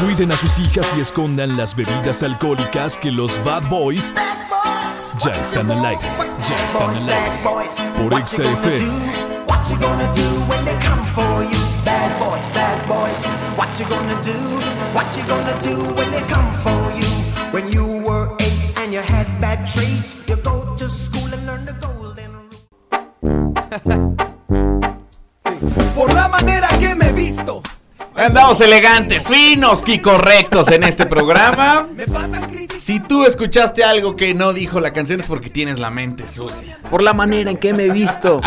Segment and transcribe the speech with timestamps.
[0.00, 4.14] Cuiden a sus hijas y escondan las bebidas alcohólicas que los Bad Boys
[5.24, 6.00] ya están al aire.
[6.48, 7.32] Ya están al aire.
[7.96, 9.18] Por XFM.
[9.48, 11.58] What you gonna do when they come for you?
[11.84, 13.24] Bad boys, bad boys.
[13.56, 14.38] What you gonna do?
[14.94, 17.08] What you gonna do when they come for you?
[17.50, 21.27] When you were eight and you had bad traits, you go to school
[28.18, 31.86] Andamos elegantes, finos y correctos en este programa.
[32.88, 36.78] Si tú escuchaste algo que no dijo la canción es porque tienes la mente sucia.
[36.90, 38.40] Por la manera en que me he visto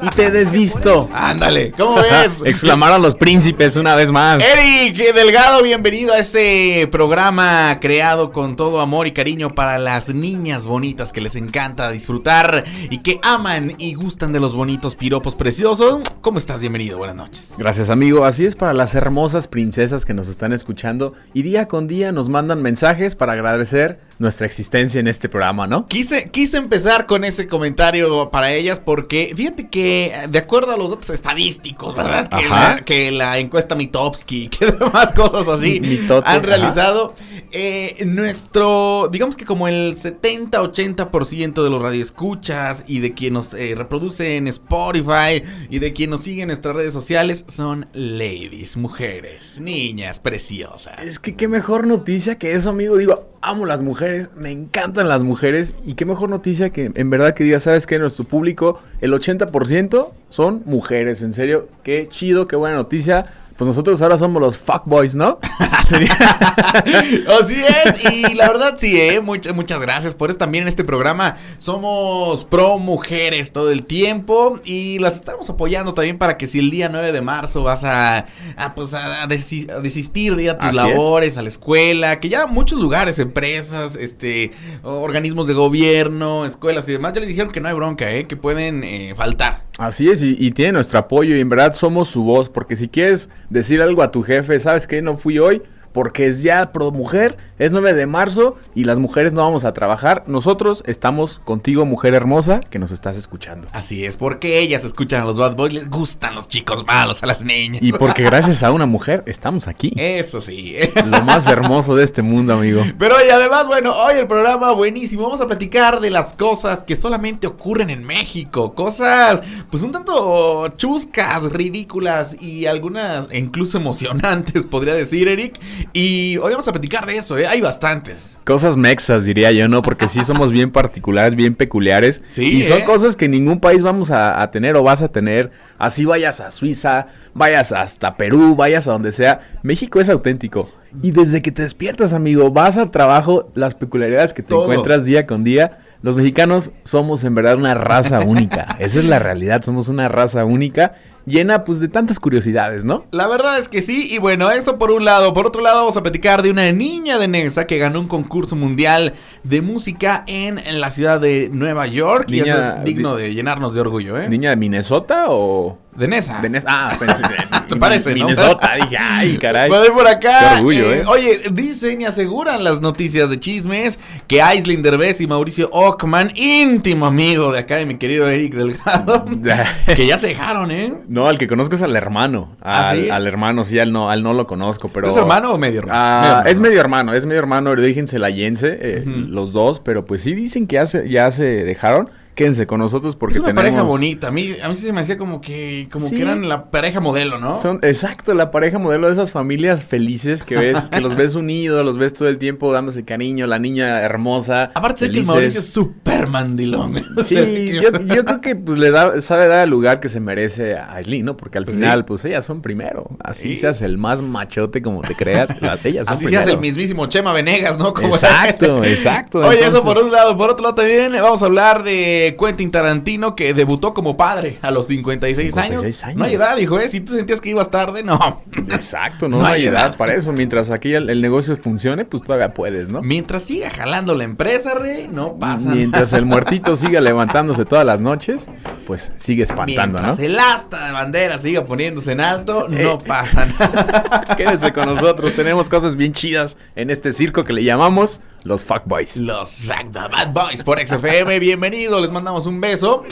[0.00, 1.08] y te he desvisto.
[1.12, 2.40] Ándale, ¿cómo ves?
[2.44, 4.40] Exclamaron los príncipes una vez más.
[4.40, 10.64] Eric Delgado, bienvenido a este programa creado con todo amor y cariño para las niñas
[10.64, 16.02] bonitas que les encanta disfrutar y que aman y gustan de los bonitos piropos preciosos.
[16.20, 16.60] ¿Cómo estás?
[16.60, 17.54] Bienvenido, buenas noches.
[17.58, 21.88] Gracias amigo, así es para las hermosas princesas que nos están escuchando y día con
[21.88, 25.86] día nos mandan mensajes para agradecer ver nuestra existencia en este programa, ¿no?
[25.86, 30.90] Quise, quise empezar con ese comentario para ellas porque fíjate que de acuerdo a los
[30.90, 32.28] datos estadísticos, ¿verdad?
[32.28, 37.14] Que, la, que la encuesta Mitowski, que demás cosas así Mitote, han realizado,
[37.52, 43.74] eh, nuestro, digamos que como el 70-80% de los radioescuchas y de quien nos eh,
[43.76, 49.60] reproduce en Spotify y de quien nos sigue en nuestras redes sociales son ladies, mujeres,
[49.60, 51.00] niñas preciosas.
[51.02, 52.96] Es que qué mejor noticia que eso, amigo.
[52.96, 55.74] Digo, amo las mujeres, me encantan las mujeres.
[55.84, 57.98] Y qué mejor noticia que en verdad que diga, ¿sabes qué?
[57.98, 61.22] Nuestro público, el 80% son mujeres.
[61.22, 63.26] En serio, qué chido, qué buena noticia.
[63.58, 65.38] Pues nosotros ahora somos los fuckboys, ¿no?
[67.40, 69.20] Así es, y la verdad sí, ¿eh?
[69.20, 70.38] Muchas, muchas gracias por eso.
[70.38, 76.18] También en este programa somos pro mujeres todo el tiempo y las estamos apoyando también
[76.18, 78.26] para que si el día 9 de marzo vas a,
[78.56, 80.84] a, pues, a, desi- a desistir de ir a tus Así es.
[80.94, 84.52] labores, a la escuela, que ya muchos lugares, empresas, este,
[84.82, 88.26] organismos de gobierno, escuelas y demás, ya les dijeron que no hay bronca, ¿eh?
[88.26, 89.67] Que pueden eh, faltar.
[89.78, 93.30] Así es, y, tiene nuestro apoyo y en verdad somos su voz, porque si quieres
[93.48, 95.00] decir algo a tu jefe, ¿sabes qué?
[95.02, 95.62] No fui hoy,
[95.98, 99.72] porque es ya pro mujer, es 9 de marzo y las mujeres no vamos a
[99.72, 100.22] trabajar.
[100.28, 103.66] Nosotros estamos contigo, mujer hermosa, que nos estás escuchando.
[103.72, 107.26] Así es, porque ellas escuchan a los bad boys, les gustan los chicos malos, a
[107.26, 107.82] las niñas.
[107.82, 109.90] Y porque gracias a una mujer estamos aquí.
[109.96, 110.76] Eso sí.
[111.04, 112.84] Lo más hermoso de este mundo, amigo.
[112.96, 115.24] Pero y además, bueno, hoy el programa buenísimo.
[115.24, 118.72] Vamos a platicar de las cosas que solamente ocurren en México.
[118.74, 125.58] Cosas, pues un tanto chuscas, ridículas y algunas incluso emocionantes, podría decir, Eric.
[125.92, 127.46] Y hoy vamos a platicar de eso, ¿eh?
[127.46, 128.38] Hay bastantes.
[128.44, 129.82] Cosas mexas, diría yo, ¿no?
[129.82, 132.22] Porque sí somos bien particulares, bien peculiares.
[132.28, 132.84] Sí, Y son ¿eh?
[132.84, 135.50] cosas que ningún país vamos a, a tener o vas a tener.
[135.78, 139.40] Así vayas a Suiza, vayas hasta Perú, vayas a donde sea.
[139.62, 140.70] México es auténtico.
[141.02, 144.62] Y desde que te despiertas, amigo, vas al trabajo, las peculiaridades que te Todo.
[144.64, 145.78] encuentras día con día.
[146.00, 148.66] Los mexicanos somos en verdad una raza única.
[148.78, 150.94] Esa es la realidad, somos una raza única,
[151.28, 153.04] llena pues de tantas curiosidades, ¿no?
[153.10, 155.32] La verdad es que sí, y bueno, eso por un lado.
[155.32, 158.56] Por otro lado, vamos a platicar de una niña de Nesa que ganó un concurso
[158.56, 162.26] mundial de música en, en la ciudad de Nueva York.
[162.28, 164.28] y Niña- eso es digno de llenarnos de orgullo, ¿eh?
[164.28, 165.78] ¿Niña de Minnesota o...?
[165.98, 166.40] De Nesa.
[166.40, 167.22] De Nes- ah, pensé,
[167.68, 168.26] ¿Te parece, no?
[168.26, 169.70] Minnesota, dije, ay, caray.
[169.70, 170.38] Ir por acá.
[170.54, 171.02] Qué orgullo, ¿eh?
[171.06, 177.06] Oye, dicen y aseguran las noticias de chismes que Aislinn Derbez y Mauricio Ockman, íntimo
[177.06, 179.24] amigo de acá de mi querido Eric Delgado,
[179.96, 180.94] que ya se dejaron, ¿eh?
[181.08, 182.56] No, al que conozco es al hermano.
[182.62, 183.10] ¿Ah, Al, sí?
[183.10, 185.08] al hermano, sí, al no, al no lo conozco, pero.
[185.08, 185.98] ¿Es hermano o medio hermano?
[186.00, 186.62] Ah, Medio hermano, es ¿no?
[186.62, 190.66] medio hermano, es medio hermano de origen celayense, eh, los dos, pero pues sí dicen
[190.66, 192.08] que ya se, ya se dejaron.
[192.38, 193.64] Quédense con nosotros porque es una tenemos.
[193.64, 194.28] pareja bonita.
[194.28, 196.14] A mí, a mí sí se me hacía como que, como Sí.
[196.14, 197.58] que eran la pareja modelo, ¿no?
[197.58, 201.84] Son, exacto, la pareja modelo de esas familias felices que ves, que los ves unidos,
[201.84, 204.70] los ves todo el tiempo dándose cariño, la niña hermosa.
[204.74, 205.34] Aparte sé que el felices.
[205.34, 207.02] Mauricio es súper mandilón.
[207.24, 210.94] Sí, yo, creo que pues le da, sabe dar el lugar que se merece a
[210.94, 211.36] Aileen, ¿no?
[211.36, 212.04] Porque al Pues final, sí.
[212.06, 213.10] pues ellas son primero.
[213.24, 213.56] Así Sí.
[213.56, 216.40] seas el más machote como te creas, las ellas son Así se primero.
[216.42, 217.92] hace el mismísimo Chema Venegas, ¿no?
[217.92, 219.40] Como- Exacto, exacto.
[219.40, 220.36] Oye, eso por un lado.
[220.36, 224.70] Por otro lado también vamos a hablar de Quentin Tarantino que debutó como padre a
[224.70, 226.16] los 56, 56 años.
[226.16, 226.42] No hay años.
[226.42, 226.88] edad, dijo, ¿eh?
[226.88, 228.42] Si tú sentías que ibas tarde, no.
[228.70, 229.96] Exacto, no, No hay hay edad edad.
[229.96, 230.32] para eso.
[230.32, 233.02] Mientras aquí el, el negocio funcione, pues todavía puedes, ¿no?
[233.02, 236.18] Mientras siga jalando la empresa, rey, no pasa Mientras nada.
[236.18, 238.48] el muertito siga levantándose todas las noches,
[238.88, 240.24] pues sigue espantando, Mientras ¿no?
[240.24, 242.84] el asta de bandera siga poniéndose en alto, Eh.
[242.84, 244.24] no pasa nada.
[244.36, 249.18] Quédense con nosotros, tenemos cosas bien chidas en este circo que le llamamos Los fuckboys.
[249.18, 253.02] Los Bad Boys por XFM, bienvenido, les mandamos un beso.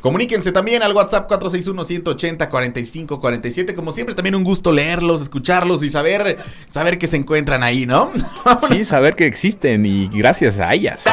[0.00, 3.76] Comuníquense también al WhatsApp 461-180-4547.
[3.76, 8.10] Como siempre, también un gusto leerlos, escucharlos y saber, saber que se encuentran ahí, ¿no?
[8.68, 11.04] Sí, saber que existen y gracias a ellas.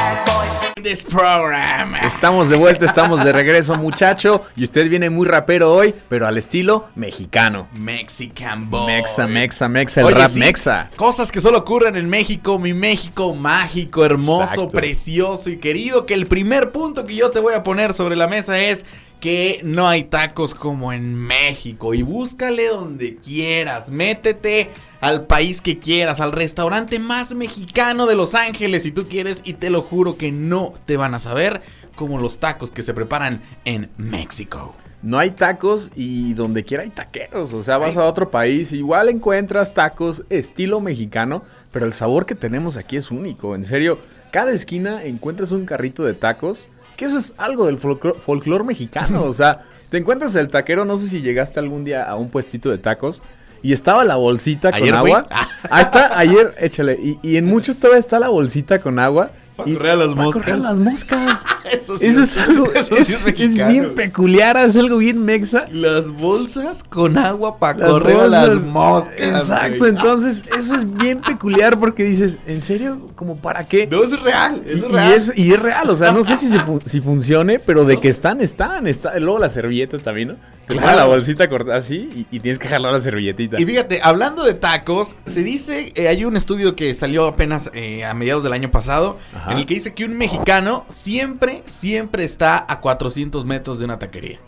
[0.84, 1.96] This program.
[2.04, 4.44] Estamos de vuelta, estamos de regreso, muchacho.
[4.56, 7.68] Y usted viene muy rapero hoy, pero al estilo mexicano.
[7.74, 8.86] Mexican Boy.
[8.86, 10.90] Mexa, mexa, mexa, el Oye, rap sí, mexa.
[10.96, 14.70] Cosas que solo ocurren en México, mi México mágico, hermoso, Exacto.
[14.70, 16.06] precioso y querido.
[16.06, 18.86] Que el primer punto que yo te voy a poner sobre la mesa es
[19.20, 21.94] que no hay tacos como en México.
[21.94, 23.90] Y búscale donde quieras.
[23.90, 24.70] Métete
[25.02, 29.42] al país que quieras, al restaurante más mexicano de Los Ángeles si tú quieres.
[29.44, 31.62] Y te lo juro que no te van a saber
[31.96, 34.74] como los tacos que se preparan en México.
[35.02, 37.54] No hay tacos y donde quiera hay taqueros.
[37.54, 42.36] O sea, vas a otro país, igual encuentras tacos estilo mexicano, pero el sabor que
[42.36, 43.56] tenemos aquí es único.
[43.56, 44.00] En serio,
[44.32, 49.24] cada esquina encuentras un carrito de tacos, que eso es algo del folclore, mexicano.
[49.24, 52.70] O sea, te encuentras el taquero, no sé si llegaste algún día a un puestito
[52.70, 53.22] de tacos.
[53.64, 55.12] Y estaba la bolsita con Ayer fui.
[55.12, 55.28] agua.
[55.70, 56.98] Ah, está, ayer, échale.
[57.02, 59.32] Y, y en muchos todavía está la bolsita con agua.
[59.58, 60.34] Pa' y- correr a las moscas.
[60.44, 61.32] correr a las moscas.
[61.68, 65.00] Eso, sí Eso es algo, eso es, sí es es mexicano, bien peculiar, es algo
[65.00, 65.66] bien mexa.
[65.70, 69.14] Las bolsas con agua para correr a las moscas.
[69.20, 69.90] Exacto, güey.
[69.92, 73.10] entonces eso es bien peculiar porque dices, ¿en serio?
[73.16, 73.86] ¿Como para qué?
[73.86, 74.64] No, eso es real.
[74.66, 75.14] Y, Eso es y real.
[75.14, 77.98] es, y es real, o sea, no sé si, se fu- si funcione, pero de
[77.98, 78.88] que están, están.
[78.88, 80.36] Está, luego las servilletas también, ¿no?
[80.68, 80.98] Claro.
[80.98, 83.56] la bolsita cortada así y, y tienes que jalar la servilletita.
[83.60, 88.04] Y fíjate, hablando de tacos, se dice, eh, hay un estudio que salió apenas eh,
[88.04, 89.54] a mediados del año pasado, Ajá.
[89.54, 93.98] en el que dice que un mexicano siempre, siempre está a 400 metros de una
[93.98, 94.40] taquería.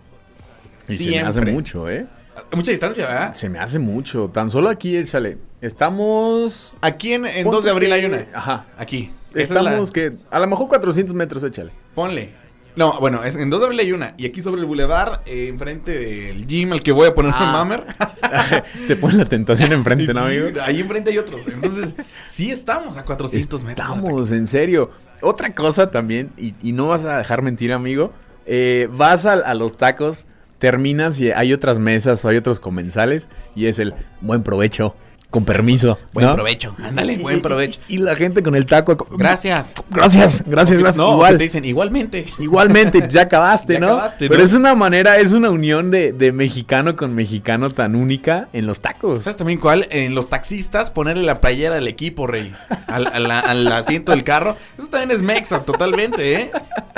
[0.87, 2.05] Y se me hace mucho, ¿eh?
[2.53, 3.33] Mucha distancia, ¿verdad?
[3.33, 4.29] Se me hace mucho.
[4.29, 5.37] Tan solo aquí, échale.
[5.61, 6.75] Estamos...
[6.81, 8.25] Aquí en, en Ponte 2 de abril hay una.
[8.33, 8.65] Ajá.
[8.77, 9.11] Aquí.
[9.31, 10.13] Esa es la- Estamos que...
[10.31, 11.71] A lo mejor 400 metros, échale.
[11.93, 12.33] Ponle.
[12.79, 14.13] No, bueno, es, en 2 de abril hay una.
[14.17, 17.37] Y aquí sobre el boulevard, eh, enfrente del gym al que voy a poner un
[17.37, 17.51] Ah.
[17.51, 17.83] mamer.
[18.87, 20.59] Te pones la tentación enfrente, ¿no, Sí, amigo?
[20.65, 21.45] Ahí enfrente hay otros.
[21.49, 21.93] Entonces,
[22.27, 23.85] sí estamos a 400 metros.
[23.85, 24.91] Estamos, en serio.
[25.21, 28.13] Otra cosa también, y, y no vas a dejar mentir, amigo.
[28.45, 30.25] eh, vas a, a los tacos,
[30.57, 34.95] terminas y hay otras mesas o hay otros comensales y es el buen provecho,
[35.29, 35.99] con permiso.
[36.13, 36.33] Buen ¿no?
[36.33, 36.75] provecho.
[36.83, 37.79] Ándale, buen provecho.
[37.87, 38.97] Y, y la gente con el taco.
[39.11, 39.75] Gracias.
[39.91, 40.97] Gracias, gracias, gracias.
[40.97, 41.37] No, Igual.
[41.37, 42.25] te dicen igualmente.
[42.39, 43.87] Igualmente, ya acabaste, Ya ¿no?
[43.89, 44.45] acabaste, Pero ¿no?
[44.45, 48.81] es una manera, es una unión de, de mexicano con mexicano tan única en los
[48.81, 49.23] tacos.
[49.23, 49.85] ¿Sabes también cuál?
[49.91, 52.51] En los taxistas, ponerle la playera del equipo, rey.
[52.87, 54.57] Al, al- al asiento del carro.
[54.79, 56.51] Eso también es mexa, totalmente, ¿eh?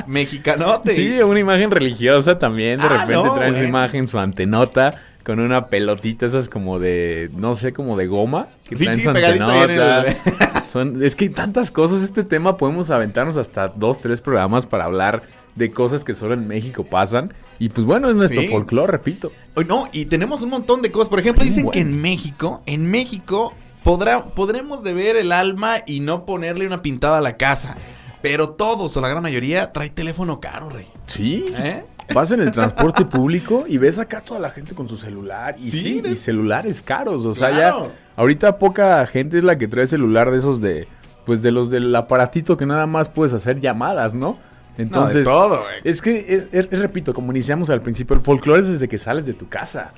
[0.07, 0.91] Mexicanote.
[0.95, 2.79] Sí, una imagen religiosa también.
[2.79, 3.67] De Ah, repente no, traen su bueno.
[3.69, 4.93] imagen, su antenota,
[5.23, 8.47] con una pelotita, esas como de, no sé, como de goma.
[8.67, 10.15] Que Sí, sí, el-
[10.67, 12.01] Son, es que hay tantas cosas.
[12.01, 15.23] Este tema podemos aventarnos hasta dos, tres programas para hablar
[15.55, 17.33] de cosas que solo en México pasan.
[17.59, 18.47] Y pues bueno, es nuestro Sí.
[18.47, 19.31] folclore, repito.
[19.67, 21.09] No, y tenemos un montón de cosas.
[21.09, 21.73] Por ejemplo, dicen Bueno.
[21.73, 23.53] que en México, en México,
[23.83, 27.75] podrá, podremos deber el alma y no ponerle una pintada a la casa.
[28.21, 30.87] Pero todos, o la gran mayoría, trae teléfono caro, rey.
[31.07, 31.45] Sí.
[31.57, 31.83] ¿Eh?
[32.13, 35.55] Vas en el transporte público y ves acá toda la gente con su celular.
[35.57, 37.25] Y Sí, y celulares caros.
[37.25, 37.85] O sea, Claro.
[37.87, 37.91] ya.
[38.17, 40.87] Ahorita poca gente es la que trae celular de esos de.
[41.25, 44.37] Pues de los del aparatito que nada más puedes hacer llamadas, ¿no?
[44.77, 45.25] Entonces.
[45.25, 45.75] no, de todo, güey.
[45.83, 48.97] Es que, es- es- es, repito, como iniciamos al principio, el folclore es desde que
[48.97, 49.93] sales de tu casa.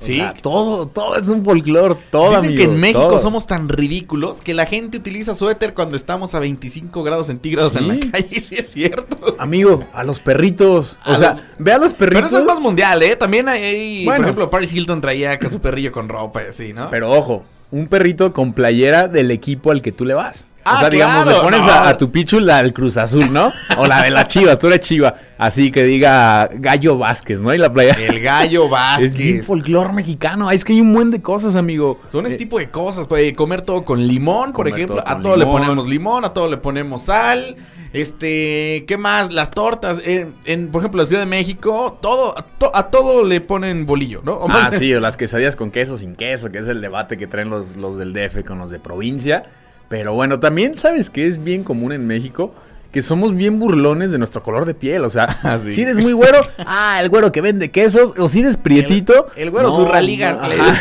[0.00, 0.16] O Sí.
[0.18, 2.40] sea, todo, todo es un folclore, todo.
[2.40, 3.18] Dicen que en México todo.
[3.18, 7.88] somos tan ridículos que la gente utiliza suéter cuando estamos a 25 grados centígrados en
[7.88, 8.28] la calle.
[8.40, 9.34] Sí, es cierto.
[9.40, 10.98] Amigo, a los perritos.
[11.04, 12.28] O A sea, los- ve a los Pero perritos.
[12.30, 13.16] eso es más mundial, ¿eh?
[13.16, 14.24] También hay, hay- por Bueno.
[14.26, 16.88] ejemplo, Paris Hilton traía acá su perrillo con ropa y así, ¿no?
[16.90, 20.46] Pero ojo, un perrito con playera del equipo al que tú le vas.
[20.72, 21.72] O Ah, sea, digamos, claro, le pones no.
[21.72, 23.52] a, a tu pichu la del Cruz Azul, ¿no?
[23.76, 25.14] O la de la Chivas, tú eres Chiva.
[25.38, 27.54] Así que diga Gallo Vázquez, ¿no?
[27.54, 27.96] Y la playera.
[27.96, 28.64] El gallo
[28.98, 29.46] Es bien Vázquez.
[29.46, 30.48] folclore mexicano.
[30.48, 32.00] Ay, Es que hay un buen de cosas, amigo.
[32.10, 34.96] Son ese Eh, tipo de cosas, pues, comer todo con limón, por ejemplo.
[34.96, 37.54] todo A todo le ponemos limón, a todo le ponemos sal.
[37.92, 39.32] Este, ¿qué más?
[39.32, 40.00] Las tortas.
[40.04, 43.86] En, en, por ejemplo, la Ciudad de México, todo, a, to- a todo le ponen
[43.86, 44.34] bolillo, ¿no?
[44.34, 47.26] O Ah, sí, o las quesadillas con queso, sin queso, que es el debate que
[47.26, 49.42] traen los, los del DF con los de provincia.
[49.88, 52.52] Pero bueno, también sabes que es bien común en México
[52.92, 55.04] que somos bien burlones de nuestro color de piel.
[55.04, 55.72] O sea, Ah, sí.
[55.72, 58.14] si eres muy güero, ah, el güero que vende quesos.
[58.18, 59.26] O si eres prietito.
[59.36, 60.74] El, el güero no, le- ajá.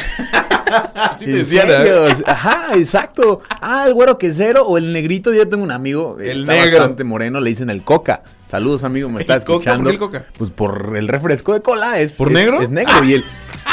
[1.13, 2.09] Así te ¿En decían, ¿eh?
[2.25, 3.39] Ajá, exacto.
[3.61, 5.33] Ah, el güero quesero o el negrito.
[5.33, 6.79] Yo tengo un amigo, El está negro.
[6.79, 8.23] bastante moreno, le dicen el coca.
[8.45, 9.47] Saludos, amigo, me está ¿El Coca?
[9.53, 9.89] ¿Por escuchando.
[9.89, 10.23] qué el Coca?
[10.37, 12.15] Pues por el refresco de cola es.
[12.17, 12.61] ¿Por es- negro?
[12.61, 13.23] Es negro y el.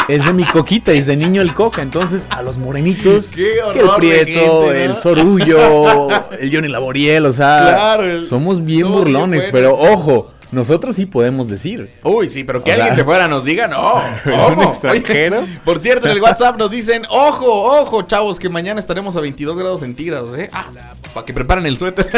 [0.08, 1.82] Es de mi coquita, es de niño el coca.
[1.82, 4.70] Entonces, a los morenitos, que el Prieto, gente, ¿no?
[4.72, 6.08] el Sorullo,
[6.38, 11.06] el Johnny Laboriel, o sea, Claro, el- somos bien somos burlones, pero ojo, nosotros sí
[11.06, 11.90] podemos decir.
[12.04, 13.94] Uy, sí, pero que alguien de fuera nos diga, no.
[14.24, 14.68] ¿Un ¿cómo?
[14.70, 15.40] extranjero?
[15.40, 17.46] Oye, por cierto, en el WhatsApp nos dicen, ojo,
[17.80, 20.50] ojo, chavos, que mañana estaremos a 22 grados centígrados, ¿eh?
[20.52, 20.66] Ah,
[21.12, 22.08] para que preparen el suéter.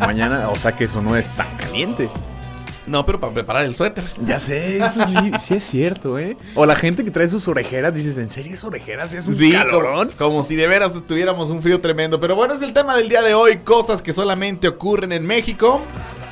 [0.00, 2.08] Mañana, o sea que eso no es tan caliente.
[2.86, 4.04] No, pero para preparar el suéter.
[4.26, 6.36] Ya sé, eso sí, sí es cierto, ¿eh?
[6.54, 9.12] O la gente que trae sus orejeras, dices, ¿en serio es orejeras?
[9.14, 10.08] ¿Es un Sí, calorón?
[10.18, 12.20] como, como si de veras tuviéramos un frío tremendo.
[12.20, 15.80] Pero bueno, es el tema del día de hoy, cosas que solamente ocurren en México.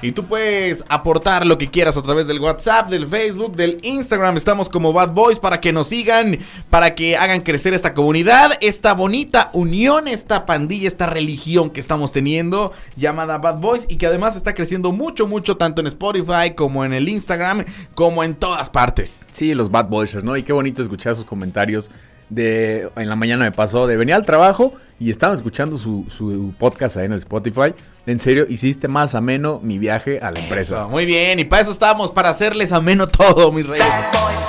[0.03, 4.39] Y tú puedes aportar lo que quieras a través del WhatsApp, del Facebook, del Instagram.
[4.39, 6.39] Estamos como Bad Boys para que nos sigan,
[6.71, 12.13] para que hagan crecer esta comunidad, esta bonita unión, esta pandilla, esta religión que estamos
[12.13, 16.83] teniendo llamada Bad Boys y que además está creciendo mucho, mucho, tanto en Spotify como
[16.87, 19.29] en el Instagram, como en todas partes.
[19.33, 20.35] Sí, los Bad Boys, ¿no?
[20.35, 21.91] Y qué bonito escuchar sus comentarios
[22.31, 22.91] de...
[22.97, 26.99] En la mañana me pasó de venir al trabajo y estaba escuchando su, su podcast
[26.99, 27.75] ahí en el Spotify.
[28.07, 30.81] En serio, hiciste más ameno mi viaje a la empresa.
[30.83, 33.87] Eso, muy bien, y para eso estamos, para hacerles ameno todo, mis reyes.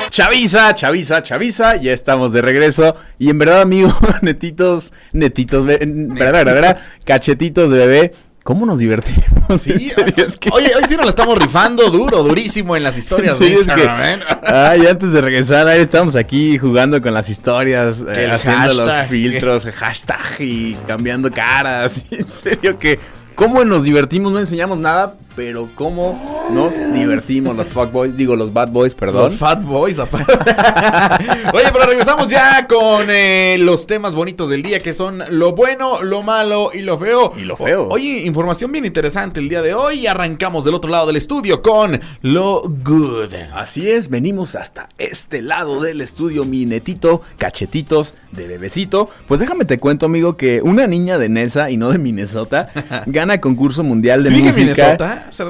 [0.09, 2.95] Chaviza, chaviza, chaviza, ya estamos de regreso.
[3.17, 9.61] Y en verdad, amigo, netitos, netitos, verdad, verdad, cachetitos de bebé, ¿cómo nos divertimos?
[9.61, 12.97] Sí, serio, es que- Oye, hoy sí nos la estamos rifando duro, durísimo en las
[12.97, 14.19] historias Sí, de es que- ¿eh?
[14.45, 18.91] Ay, antes de regresar, ahí estamos aquí jugando con las historias, eh, Que haciendo los
[19.09, 22.03] filtros, hashtag y cambiando caras.
[22.11, 22.99] En serio que,
[23.35, 24.31] ¿cómo nos divertimos?
[24.31, 28.17] No enseñamos nada, pero ¿cómo nos divertimos los fuckboys?
[28.17, 29.23] Digo, los bad boys, perdón.
[29.23, 30.33] Los Fat Boys, aparte.
[31.53, 36.01] Oye, pero regresamos ya con eh, los temas bonitos del día, que son lo bueno,
[36.01, 37.31] lo malo y lo feo.
[37.37, 37.83] Y lo feo.
[37.83, 39.99] O- oye, información bien interesante el día de hoy.
[40.01, 43.33] Y arrancamos del otro lado del estudio con lo good.
[43.53, 49.09] Así es, venimos hasta este lado del estudio, mi netito, cachetitos de bebecito.
[49.27, 52.69] Pues déjame te cuento, amigo, que una niña de Nesa y no de Minnesota
[53.05, 54.57] gana concurso mundial de ¿Sí música.
[54.59, 55.25] Minnesota?
[55.29, 55.43] Hace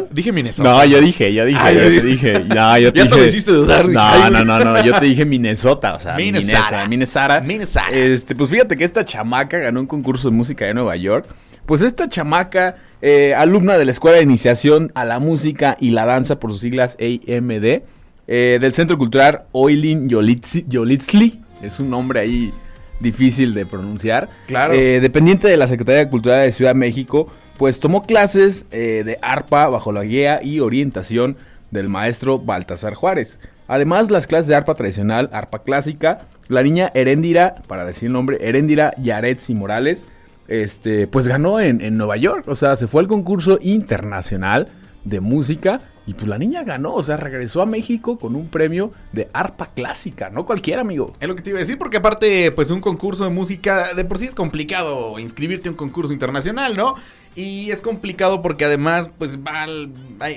[0.00, 0.14] rato- ¿Qué, ¿Perdón?
[0.16, 0.70] Dije Minnesota.
[0.70, 3.20] No, yo dije, yo dije, Ay, yo dije- dije, no, yo te Ya hasta dije-
[3.26, 6.86] me hiciste dudar, No, no, no, no, yo te dije Minnesota, o sea, Minnesota.
[6.88, 7.86] Minnesota, Minnesota.
[7.92, 11.26] Este, pues fíjate que esta chamaca ganó un concurso de música de Nueva York.
[11.66, 16.04] Pues esta chamaca, eh, alumna de la Escuela de Iniciación a la Música y la
[16.04, 17.82] Danza, por sus siglas AMD,
[18.26, 22.50] eh, del Centro Cultural Oilin Yolitzli, es un nombre ahí
[22.98, 24.28] difícil de pronunciar.
[24.46, 24.74] Claro.
[24.74, 27.28] Eh, dependiente de la Secretaría de Cultura de Ciudad de México,
[27.60, 31.36] pues tomó clases eh, de arpa bajo la guía y orientación
[31.70, 33.38] del maestro Baltasar Juárez.
[33.68, 38.38] Además, las clases de arpa tradicional, arpa clásica, la niña Heréndira, para decir el nombre,
[38.40, 40.08] Heréndira Yaretsi Morales,
[40.48, 42.48] este, pues ganó en, en Nueva York.
[42.48, 44.68] O sea, se fue al concurso internacional
[45.04, 46.94] de música y pues la niña ganó.
[46.94, 50.30] O sea, regresó a México con un premio de arpa clásica.
[50.30, 51.12] No cualquiera, amigo.
[51.20, 54.04] Es lo que te iba a decir, porque aparte, pues un concurso de música, de
[54.04, 56.94] por sí es complicado inscribirte a un concurso internacional, ¿no?
[57.36, 59.92] Y es complicado porque además, pues va al-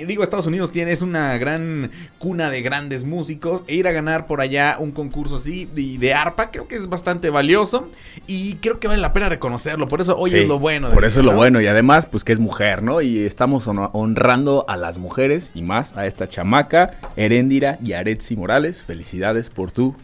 [0.08, 3.64] digo, Estados Unidos tiene, es una gran cuna de grandes músicos.
[3.68, 6.88] E ir a ganar por allá un concurso así de, de arpa, creo que es
[6.88, 7.90] bastante valioso.
[8.28, 9.88] Y creo que vale la pena reconocerlo.
[9.88, 10.92] Por eso hoy Sí, es lo bueno.
[10.92, 11.38] Por eso es lo ¿no?
[11.38, 11.60] bueno.
[11.62, 13.02] Y además, pues que es mujer, ¿no?
[13.02, 18.36] Y estamos hon- honrando a las mujeres y más a esta chamaca, Heréndira y Aretsi
[18.36, 18.84] Morales.
[18.84, 19.96] Felicidades por tu.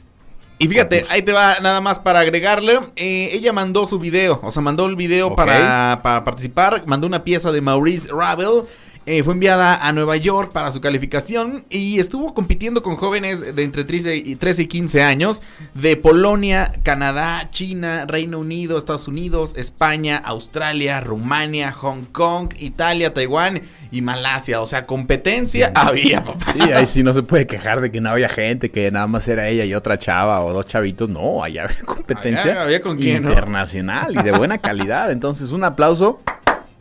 [0.61, 2.79] Y fíjate, ahí te va nada más para agregarle.
[2.97, 6.83] eh, ella mandó su video, o sea, mandó el video para, para participar.
[6.85, 8.63] Mandó una pieza de Maurice Ravel.
[9.05, 13.63] Eh, fue enviada a Nueva York para su calificación y estuvo compitiendo con jóvenes de
[13.63, 15.41] entre 13 y, 13 y 15 años
[15.73, 23.61] de Polonia, Canadá, China, Reino Unido, Estados Unidos, España, Australia, Rumania, Hong Kong, Italia, Taiwán
[23.91, 24.61] y Malasia.
[24.61, 26.51] O sea, competencia había, papá.
[26.53, 29.27] Sí, ahí sí no se puede quejar de que no había gente, que nada más
[29.27, 31.09] era ella y otra chava o dos chavitos.
[31.09, 33.29] No, allá había competencia Allá había con quién, ¿no?
[33.29, 35.11] internacional y de buena calidad.
[35.11, 36.21] Entonces, un aplauso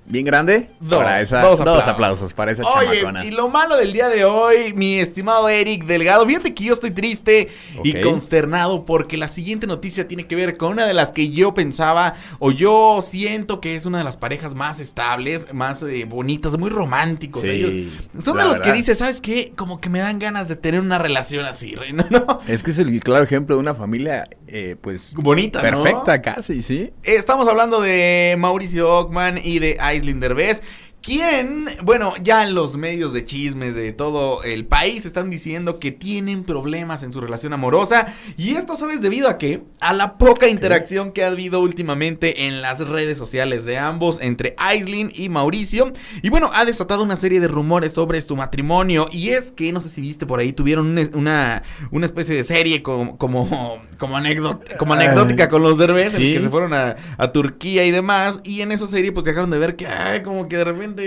[0.08, 2.32] bien grande Dos, para esa, dos dos, aplausos.
[2.32, 3.24] para esa Oye, chamacona.
[3.24, 6.90] y lo malo del día de hoy, mi estimado Eric Delgado, fíjate que yo estoy
[6.90, 7.48] triste
[7.84, 11.54] y consternado porque la siguiente noticia tiene que ver con una de las que yo
[11.54, 16.58] pensaba o yo siento que es una de las parejas más estables, más eh, bonitas,
[16.58, 17.42] muy románticos.
[17.42, 17.92] Sí, ellos.
[18.24, 19.52] Son de los que dices, ¿sabes qué?
[19.56, 22.04] Como que me dan ganas de tener una relación así, ¿no?
[22.10, 22.40] no?
[22.46, 25.14] Es que es el claro ejemplo de una familia, eh, pues.
[25.14, 25.82] Bonita, ¿no?
[25.82, 26.90] Perfecta, casi, sí.
[27.02, 30.62] Estamos hablando de Mauricio Ockman y de Aislinn Derbez.
[31.08, 35.90] Quien, bueno, ya en los medios de chismes de todo el país están diciendo que
[35.90, 38.14] tienen problemas en su relación amorosa.
[38.36, 39.62] Y esto, ¿sabes debido a qué?
[39.80, 44.54] A la poca interacción que ha habido últimamente en las redes sociales de ambos, entre
[44.58, 45.94] Aislinn y Mauricio.
[46.20, 49.08] Y bueno, ha desatado una serie de rumores sobre su matrimonio.
[49.10, 52.82] Y es que, no sé si viste por ahí, tuvieron una, una, especie de serie
[52.82, 56.34] como, como, como, anécdota, como anecdótica con los el Sí.
[56.34, 58.40] que se fueron a, a Turquía y demás.
[58.44, 60.97] Y en esa serie, pues dejaron de ver que, ay, como que de repente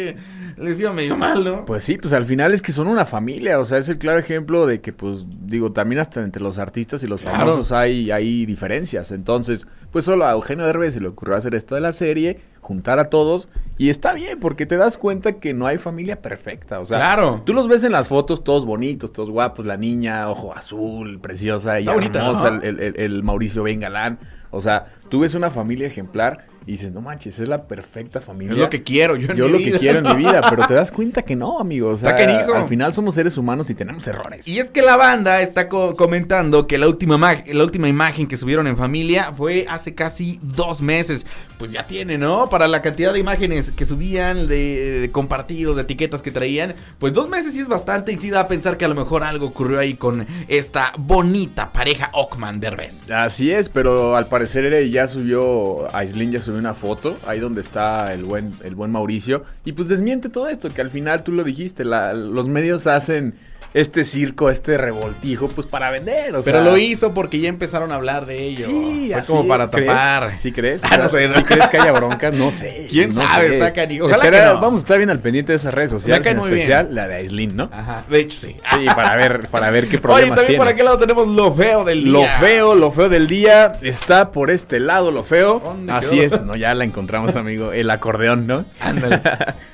[0.57, 1.65] les iba medio mal, ¿no?
[1.65, 4.19] Pues sí, pues al final es que son una familia, o sea, es el claro
[4.19, 7.38] ejemplo de que, pues, digo, también hasta entre los artistas y los Claro.
[7.39, 9.12] famosos hay, hay diferencias.
[9.12, 13.00] Entonces, pues solo a Eugenio Derbez se le ocurrió hacer esto de la serie, juntar
[13.00, 16.86] a todos, y está bien, porque te das cuenta que no hay familia perfecta, o
[16.86, 17.41] sea, Claro.
[17.45, 21.79] tú los ves en las fotos todos bonitos, todos guapos, la niña, ojo azul, preciosa
[21.79, 22.62] y bonita, hermosa, ¿no?
[22.62, 24.19] el, el- el Mauricio Ben Galán,
[24.51, 28.53] o sea, tú ves una familia ejemplar y dices, no manches, es la perfecta familia.
[28.53, 29.72] Es lo que quiero, yo en Yo mi lo vida.
[29.72, 31.89] que quiero en mi vida, pero te das cuenta que no, amigo.
[31.89, 34.48] O sea, al final somos seres humanos y tenemos errores.
[34.48, 38.27] Y es que la banda está co- comentando que la última, ma- la última imagen
[38.27, 41.25] que subieron en familia fue hace casi dos meses.
[41.58, 42.50] Pues ya tiene, ¿no?
[42.50, 46.75] Para la cantidad de imágenes que subían, de, de compartidos, de etiquetas que traían.
[47.00, 49.24] Pues dos meses sí es bastante y sí da a pensar que a lo mejor
[49.24, 53.10] algo ocurrió ahí con esta bonita pareja Ockman Derbez.
[53.12, 58.13] Así es, pero al parecer ya subió, Aislinn ya subió una foto, ahí donde está
[58.13, 61.43] el buen, el buen Mauricio, y pues desmiente todo esto, que al final tú lo
[61.43, 63.36] dijiste, la- los medios hacen
[63.73, 67.91] este circo, este revoltijo, pues para vender, o Pero sea, lo hizo porque ya empezaron
[67.91, 68.65] a hablar de ello.
[68.67, 69.87] Sí, Fue así como para ¿crees?
[69.87, 70.37] tapar.
[70.37, 70.81] ¿Sí crees?
[70.91, 71.43] Ah, no sé, ¿sí ¿no?
[71.45, 72.33] crees que haya broncas?
[72.33, 72.87] No sé.
[72.89, 73.47] ¿Quién no sabe?
[73.47, 73.53] sé.
[73.53, 74.09] Está canijo.
[74.09, 74.17] No.
[74.61, 76.49] Vamos a estar bien al pendiente de esas redes sociales, en bien.
[76.49, 77.69] especial la de Aislinn, ¿no?
[77.71, 78.03] Ajá.
[78.09, 78.55] De hecho, sí.
[78.75, 80.57] Sí, para ver, para ver qué Oye, problemas también tiene.
[80.57, 82.11] por aquel lado tenemos lo feo del día.
[82.13, 85.59] Lo feo, lo feo del día está por este lado, lo feo.
[85.63, 86.35] ¿Dónde Así quedó?
[86.35, 87.71] es, no, ya la encontramos, amigo.
[87.71, 88.65] El acordeón, ¿no?
[88.81, 89.21] Ándale.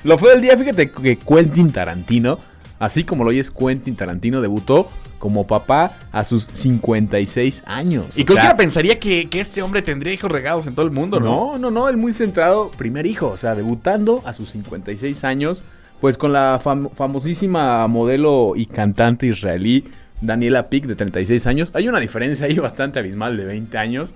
[0.04, 2.38] lo feo del día, fíjate que Quentin Tarantino,
[2.78, 8.16] así como lo oyes, Quentin Tarantino debutó como papá a sus 56 años.
[8.16, 10.92] Y O cualquiera sea, pensaría que, que este hombre tendría hijos regados en todo el
[10.92, 11.52] mundo, ¿no?
[11.52, 15.64] No, no, no, él muy centrado, primer hijo, o sea, debutando a sus 56 años,
[16.00, 19.84] pues con la fam- famosísima modelo y cantante israelí
[20.20, 21.70] Daniela Pick de 36 años.
[21.74, 24.14] Hay una diferencia ahí bastante abismal de 20 años.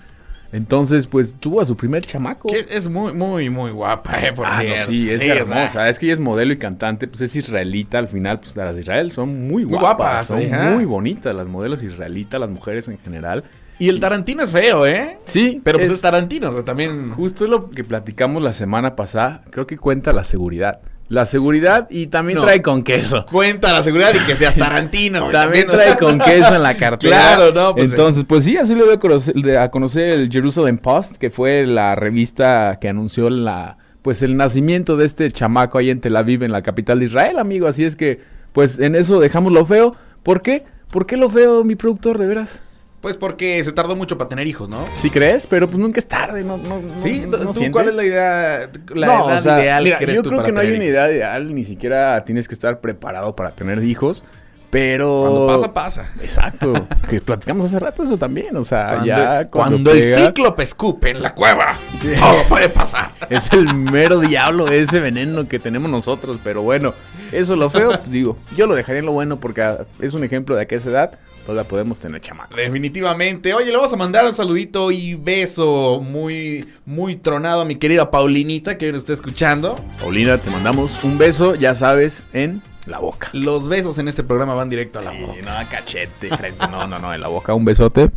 [0.52, 2.48] Entonces, pues tuvo a su primer chamaco.
[2.48, 4.86] Que es muy, muy, muy guapa, eh, por Ah, no, cierto.
[4.86, 5.88] sí, es o sea, hermosa.
[5.88, 7.98] es que ella es modelo y cantante, pues es israelita.
[7.98, 9.96] Al final, pues las de Israel son muy Muy guapas.
[9.96, 13.44] guapas, son muy bonitas las modelos israelitas, las mujeres en general.
[13.78, 15.18] Y el Tarantino es feo, ¿eh?
[15.24, 17.10] Sí, Pero pues es, Tarantino, o sea, también.
[17.12, 19.42] Justo es lo que platicamos la semana pasada.
[19.50, 20.80] Creo que cuenta la seguridad.
[21.08, 22.44] La seguridad y también No.
[22.44, 23.26] trae con queso.
[23.26, 25.28] Cuenta la seguridad y que seas Tarantino.
[25.30, 27.16] También trae con queso en la cartera.
[27.18, 30.30] Claro, no, pues, Entonces, pues sí, así lo dio a conocer, de- a conocer el
[30.30, 35.76] Jerusalem Post, que fue la revista que anunció la, pues el nacimiento de este chamaco
[35.76, 37.66] ahí en Tel Aviv, en la capital de Israel, amigo.
[37.66, 38.20] Así es que,
[38.54, 39.94] pues en eso dejamos lo feo.
[40.22, 40.64] ¿Por qué?
[40.90, 42.62] ¿Por qué lo feo, mi productor, de veras?
[43.02, 44.84] Pues porque se tardó mucho para tener hijos, ¿no?
[44.94, 46.56] Sí crees, pero pues nunca es tarde, ¿no?
[46.56, 47.72] no, no- Sí, no- ¿tú sientes?
[47.72, 50.28] cuál es la idea, la No, edad o sea, ideal mira, que eres yo tú
[50.28, 53.50] creo para que no hay una edad ideal, ni siquiera tienes que estar preparado para
[53.50, 54.22] tener hijos,
[54.70, 55.20] pero...
[55.22, 56.12] Cuando pasa, pasa.
[56.22, 56.72] Exacto,
[57.10, 61.10] que platicamos hace rato eso también, o sea, Cuando, ya cuando el pega, cíclope escupe
[61.10, 61.74] en la cueva,
[62.20, 63.10] todo puede pasar.
[63.28, 66.94] Es el mero diablo ese veneno que tenemos nosotros, pero bueno,
[67.32, 70.22] eso lo feo, pues digo, yo lo dejaría en lo bueno porque ah, es un
[70.22, 72.54] ejemplo de que a esa edad todavía podemos tener chamaco.
[72.56, 73.54] Definitivamente.
[73.54, 78.10] Oye, le vamos a mandar un saludito y beso muy, muy tronado a mi querida
[78.10, 79.78] Paulinita que hoy nos está escuchando.
[80.00, 83.30] Paulina, te mandamos un beso, ya sabes, en la boca.
[83.32, 85.34] Los besos en este programa van directo a la boca.
[85.34, 88.10] Sí, no, cachete, frente, no, no, no, en la boca, un besote.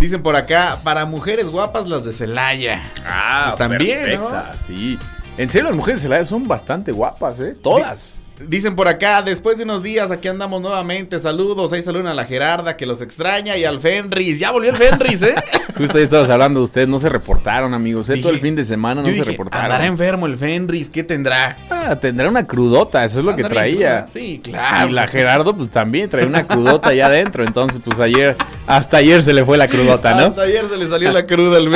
[0.00, 2.82] Dicen por acá, para mujeres guapas las de Celaya.
[3.06, 3.78] Ah, Pues ¿no?
[3.78, 4.98] perfecta, sí.
[5.36, 7.56] En serio, las mujeres de Celaya son bastante guapas, ¿eh?
[7.62, 8.20] Todas.
[8.40, 11.20] Dicen por acá, después de unos días aquí andamos nuevamente.
[11.20, 14.40] Saludos, ahí saludan a la Gerarda que los extraña y al Fenris.
[14.40, 15.36] Ya volvió el Fenris, ¿eh?
[15.78, 18.10] Justo ahí estabas hablando de ustedes, no se reportaron, amigos.
[18.10, 18.14] ¿eh?
[18.14, 19.64] Dije- Todo el fin de semana no Yo se reportaron.
[19.66, 21.56] andará enfermo el Fenris, ¿qué tendrá?
[21.70, 24.06] Ah, tendrá una crudota, eso es lo que traía.
[24.08, 24.88] Sí, claro.
[24.88, 27.44] Y la Gerardo, pues también traía una crudota allá adentro.
[27.44, 30.26] Entonces, pues ayer, hasta ayer se le fue la crudota, ¿no?
[30.26, 31.70] Hasta ayer se le salió la cruda al.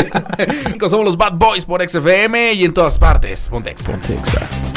[0.91, 3.49] Somos los Bad Boys por XFM y en todas partes.
[3.49, 3.87] Pontex.
[3.87, 4.68] Boys.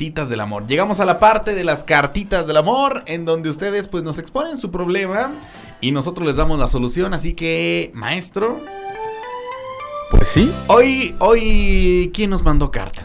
[0.00, 0.66] Cartitas del amor.
[0.66, 4.56] Llegamos a la parte de las cartitas del amor en donde ustedes pues nos exponen
[4.56, 5.34] su problema
[5.82, 7.12] y nosotros les damos la solución.
[7.12, 8.60] Así que, maestro,
[10.10, 13.02] Pues sí, hoy, hoy, ¿quién nos mandó carta?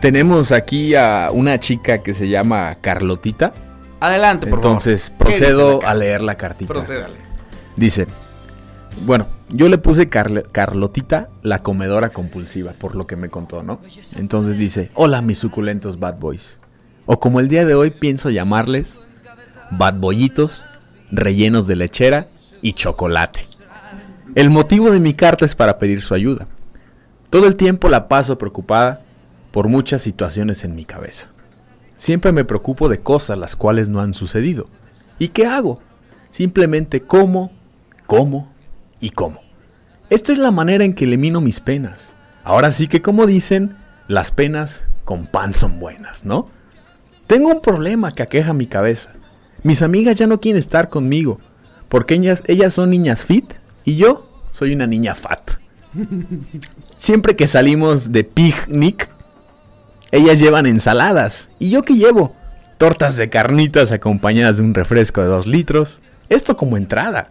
[0.00, 3.52] tenemos aquí a una chica que se llama Carlotita.
[4.00, 5.26] Adelante, por Entonces, favor.
[5.26, 6.72] ¿Qué dice la procedo a leer la cartita.
[6.72, 7.16] Procédale.
[7.76, 8.06] Dice,
[9.04, 13.80] bueno, Yo le puse Carlotita, la comedora compulsiva, por lo que me contó, ¿no?
[14.16, 16.60] Entonces dice, hola mis suculentos bad boys.
[17.06, 19.00] O como el día de hoy pienso llamarles,
[19.72, 20.66] bad boyitos,
[21.10, 22.28] rellenos de lechera
[22.62, 23.44] y chocolate.
[24.36, 26.46] El motivo de mi carta es para pedir su ayuda.
[27.30, 29.02] Todo el tiempo la paso preocupada
[29.50, 31.28] por muchas situaciones en mi cabeza.
[31.96, 34.66] Siempre me preocupo de cosas las cuales no han sucedido.
[35.18, 35.80] ¿Y qué hago?
[36.30, 37.50] Simplemente como,
[38.06, 38.49] como
[39.00, 39.40] y como.
[40.10, 42.14] Esta es la manera en que elimino mis penas.
[42.44, 43.76] Ahora sí que como dicen,
[44.08, 46.48] las penas con pan son buenas, ¿no?
[47.26, 49.12] Tengo un problema que aqueja mi cabeza.
[49.62, 51.38] Mis amigas ya no quieren estar conmigo,
[51.88, 55.52] porque ellas, ellas son niñas fit y yo soy una niña fat.
[56.96, 59.10] Siempre que salimos de picnic,
[60.10, 61.50] ellas llevan ensaladas.
[61.58, 62.34] ¿Y yo qué llevo?
[62.78, 66.02] Tortas de carnitas acompañadas de un refresco de 2 litros.
[66.28, 67.26] Esto como entrada.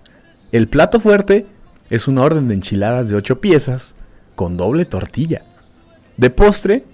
[0.52, 1.46] El plato fuerte
[1.90, 3.96] es una orden de enchiladas de 8 piezas
[4.36, 5.42] con doble tortilla.
[6.18, 6.86] De postre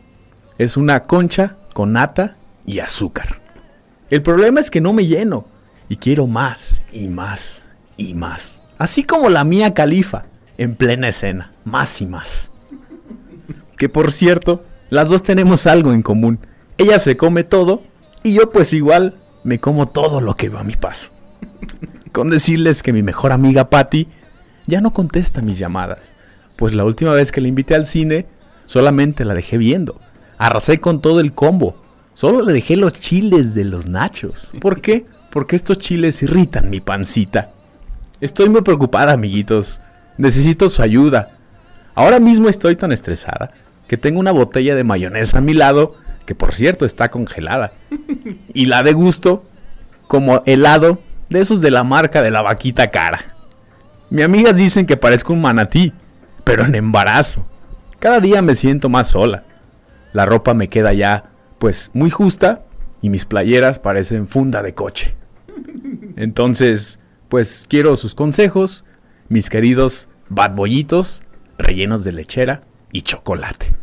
[0.57, 3.41] es una concha con nata y azúcar.
[4.09, 5.45] El problema es que no me lleno
[5.89, 8.63] y quiero más y más y más.
[8.77, 10.25] Así como la mía califa
[10.57, 12.51] en plena escena, más y más.
[13.77, 16.39] Que por cierto, las dos tenemos algo en común.
[16.77, 17.83] Ella se come todo
[18.23, 21.11] y yo pues igual me como todo lo que va a mi paso.
[22.11, 24.07] Con decirles que mi mejor amiga Patty
[24.67, 26.13] ya no contesta mis llamadas,
[26.55, 28.25] pues la última vez que la invité al cine
[28.65, 29.99] solamente la dejé viendo.
[30.37, 31.75] Arrasé con todo el combo.
[32.13, 34.51] Solo le dejé los chiles de los nachos.
[34.59, 35.05] ¿Por qué?
[35.31, 37.51] Porque estos chiles irritan mi pancita.
[38.21, 39.81] Estoy muy preocupada, amiguitos.
[40.17, 41.37] Necesito su ayuda.
[41.93, 43.51] Ahora mismo estoy tan estresada
[43.87, 47.73] que tengo una botella de mayonesa a mi lado, que por cierto está congelada.
[48.53, 49.43] Y la de gusto
[50.07, 50.99] como helado
[51.29, 53.34] de esos de la marca de la vaquita cara.
[54.09, 55.93] Mi amigas dicen que parezco un manatí,
[56.43, 57.45] pero en embarazo.
[57.99, 59.43] Cada día me siento más sola.
[60.13, 62.63] La ropa me queda ya, pues, muy justa
[63.01, 65.15] y mis playeras parecen funda de coche.
[66.15, 68.85] Entonces, pues quiero sus consejos,
[69.27, 71.23] mis queridos bad bollitos,
[71.57, 73.74] rellenos de lechera y chocolate.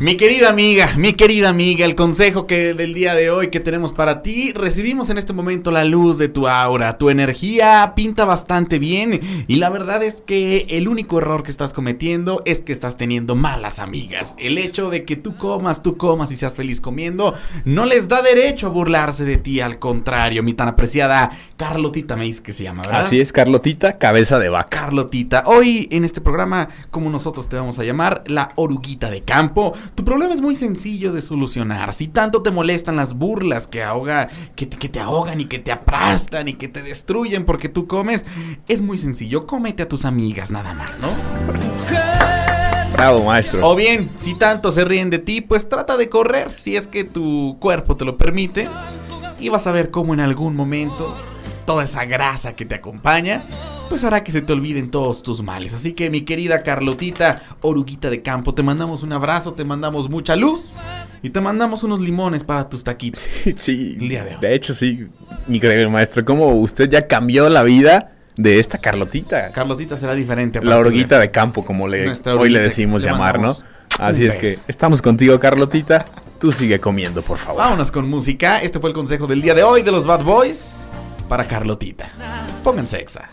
[0.00, 3.92] Mi querida amiga, mi querida amiga, el consejo que del día de hoy que tenemos
[3.92, 8.80] para ti, recibimos en este momento la luz de tu aura, tu energía pinta bastante
[8.80, 12.96] bien y la verdad es que el único error que estás cometiendo es que estás
[12.96, 14.34] teniendo malas amigas.
[14.36, 18.20] El hecho de que tú comas, tú comas y seas feliz comiendo no les da
[18.20, 22.64] derecho a burlarse de ti, al contrario, mi tan apreciada Carlotita me dice que se
[22.64, 23.06] llama, ¿verdad?
[23.06, 24.76] Así es, Carlotita, cabeza de vaca.
[24.76, 25.44] Carlotita.
[25.46, 29.72] Hoy en este programa, como nosotros te vamos a llamar, la oruguita de campo.
[29.94, 31.92] Tu problema es muy sencillo de solucionar.
[31.92, 35.58] Si tanto te molestan las burlas que ahoga, que te, que te ahogan y que
[35.58, 38.26] te aplastan y que te destruyen porque tú comes,
[38.66, 39.46] es muy sencillo.
[39.46, 41.08] Cómete a tus amigas nada más, ¿no?
[42.92, 43.68] Bravo, maestro.
[43.68, 47.04] O bien, si tanto se ríen de ti, pues trata de correr, si es que
[47.04, 48.68] tu cuerpo te lo permite.
[49.38, 51.14] Y vas a ver cómo en algún momento
[51.64, 53.44] toda esa grasa que te acompaña,
[53.88, 55.74] pues hará que se te olviden todos tus males.
[55.74, 60.36] Así que mi querida Carlotita, oruguita de campo, te mandamos un abrazo, te mandamos mucha
[60.36, 60.70] luz
[61.22, 63.22] y te mandamos unos limones para tus taquitos.
[63.56, 64.40] Sí, El día de hoy.
[64.40, 65.06] de hecho sí.
[65.48, 66.24] Increíble, maestro.
[66.24, 69.50] Cómo usted ya cambió la vida de esta Carlotita.
[69.52, 70.60] Carlotita será diferente.
[70.62, 73.56] La oruguita de campo, como le, hoy le decimos llamar, ¿no?
[73.98, 76.04] Así es que estamos contigo, Carlotita.
[76.40, 77.62] Tú sigue comiendo, por favor.
[77.62, 78.58] Vámonos con música.
[78.60, 80.86] Este fue el consejo del día de hoy de los Bad Boys
[81.28, 82.10] para Carlotita.
[82.62, 83.28] Pónganse exa.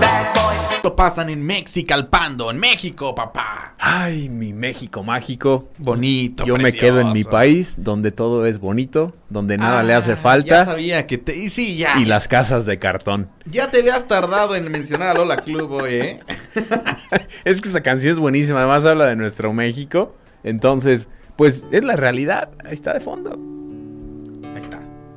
[0.00, 0.82] Bad boys.
[0.84, 3.74] Lo pasan en Mexicalpando, en México, papá.
[3.78, 5.70] Ay, mi México mágico.
[5.78, 6.44] Bonito.
[6.44, 10.14] Yo me quedo en mi país, donde todo es bonito, donde nada le hace Ah,
[10.16, 10.64] Ya falta.
[10.64, 11.36] sabía que te.
[11.36, 11.98] Y sí, ya.
[11.98, 13.28] Y las casas de cartón.
[13.44, 16.20] Ya te habías tardado en mencionar a Lola Club hoy, ¿eh?
[17.44, 20.14] Es que esa canción es buenísima, además habla de nuestro México.
[20.44, 22.50] Entonces, pues es la realidad.
[22.64, 23.38] Ahí está de fondo.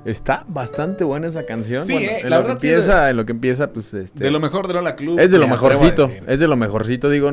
[0.05, 0.45] Está.
[0.47, 1.85] Bastante buena esa canción.
[1.85, 4.23] Sí, Bueno, eh, en, la lo que sí empieza, en lo que empieza, pues este.
[4.23, 5.19] De lo mejor de Lola Club.
[5.19, 6.09] es de lo mejorcito.
[6.27, 7.31] Es de lo mejorcito, digo.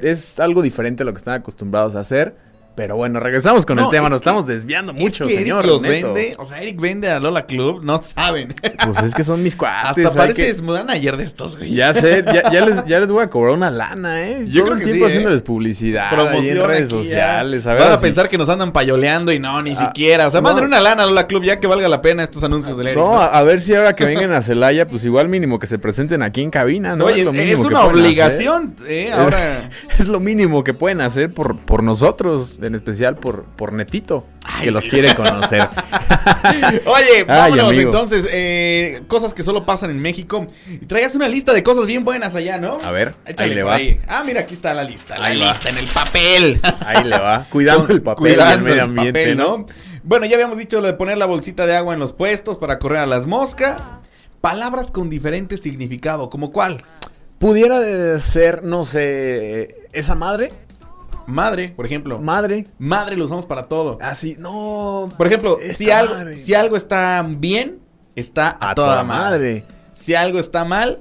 [0.00, 2.36] Es algo diferente a lo que están acostumbrados a hacer.
[2.76, 4.10] Pero bueno, regresamos con No, el tema.
[4.10, 5.60] Nos que- estamos desviando mucho, es que señor.
[5.64, 6.12] Eric los Neto.
[6.12, 6.34] vende.
[6.38, 7.82] O sea, Eric vende a Lola Club.
[7.82, 8.54] No saben.
[8.84, 10.04] Pues es que son mis cuates.
[10.06, 11.74] Hasta hay pareces que- manager de estos, güey.
[11.74, 14.44] Ya sé, ya, ya les, ya les voy a cobrar una lana, ¿eh?
[14.46, 15.06] Yo Todo creo el que tiempo sí, ¿eh?
[15.06, 17.66] haciéndoles publicidad ahí promoción en redes aquí sociales.
[17.66, 20.26] A ver Van a pensar que nos andan payoleando y no, ni Ah, siquiera.
[20.26, 20.48] O sea, no.
[20.48, 22.98] manden una lana a Lola Club ya que valga la pena estos anuncios del Eric.
[22.98, 23.20] No, ¿no?
[23.22, 26.42] a, ver si ahora que vengan a Celaya, pues igual mínimo que se presenten aquí
[26.42, 27.06] en cabina, ¿no?
[27.06, 29.10] Oye, lo es, mínimo una obligación, ¿eh?
[29.14, 29.70] Ahora.
[29.98, 34.26] Es lo mínimo que pueden hacer por, por nosotros, en especial por, por Netito.
[34.62, 35.66] que los quiere conocer.
[36.86, 38.28] Oye, vámonos entonces.
[38.30, 40.46] eh, cosas que solo pasan en México.
[40.68, 42.78] Y traigas una lista de cosas bien buenas allá, ¿no?
[42.84, 43.74] A ver, Échale ahí le va.
[43.74, 44.00] ahí.
[44.08, 45.18] Ah, mira, aquí está la lista.
[45.18, 45.48] La Ahí va.
[45.48, 46.60] lista en el papel.
[46.86, 47.46] Ahí le va.
[47.50, 49.66] Cuidando el papel y el Cuidando medio el ambiente, papel, ¿no?
[50.02, 52.78] Bueno, ya habíamos dicho lo de poner la bolsita de agua en los puestos para
[52.78, 53.92] correr a las moscas.
[54.40, 56.82] Palabras con diferente significado, ¿como cuál?
[57.38, 60.52] Pudiera ser, no sé, esa madre.
[61.26, 62.18] Madre, por ejemplo.
[62.20, 62.66] Madre.
[62.78, 63.98] Madre lo usamos para todo.
[64.00, 65.12] Así, no.
[65.16, 66.36] Por ejemplo, si algo, madre.
[66.36, 67.78] si algo está bien,
[68.14, 69.64] está a, toda, madre.
[69.92, 71.00] Si algo está mal,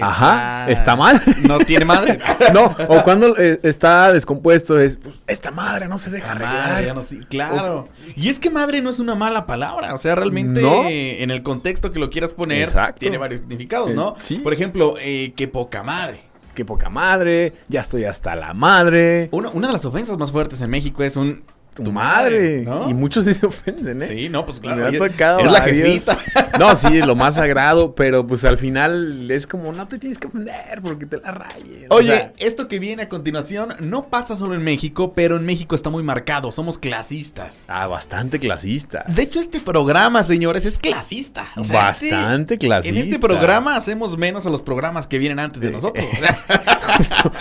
[0.00, 1.20] Ajá, ¿está mal?
[1.46, 2.18] No tiene madre.
[2.54, 6.68] No, o cuando eh, está descompuesto es, pues, esta madre no se deja La arreglar.
[6.70, 7.88] madre, ya no sé, claro.
[8.16, 10.86] Y es que madre no es una mala palabra, o sea, realmente No.
[10.88, 13.00] eh, en el contexto que lo quieras poner Exacto.
[13.00, 14.14] tiene varios significados, Eh, ¿no?
[14.22, 14.36] sí.
[14.36, 16.22] Por ejemplo, eh, qué poca madre.
[16.54, 19.28] Qué poca madre, ya estoy hasta la madre.
[19.32, 21.42] Una, una de las ofensas más fuertes en México es un
[21.74, 22.62] Tu madre.
[22.62, 22.90] ¿no?
[22.90, 24.06] Y muchos sí se ofenden, ¿eh?
[24.06, 24.90] Sí, no, pues claro.
[24.92, 26.18] tocado es la jefita.
[26.58, 30.18] No, sí, es lo más sagrado, pero pues al final es como no te tienes
[30.18, 31.86] que ofender porque te la rayen.
[31.88, 35.46] O Oye, sea, esto que viene a continuación no pasa solo en México, pero en
[35.46, 37.64] México está muy marcado, somos clasistas.
[37.68, 39.04] ah, bastante clasista.
[39.08, 41.46] De hecho, este programa, señores, es clasista.
[41.56, 42.98] O sea, Bastante este- clasista.
[42.98, 46.04] En este programa hacemos menos a los programas que vienen antes de nosotros.
[46.12, 46.38] O sea,
[46.98, 47.32] Justo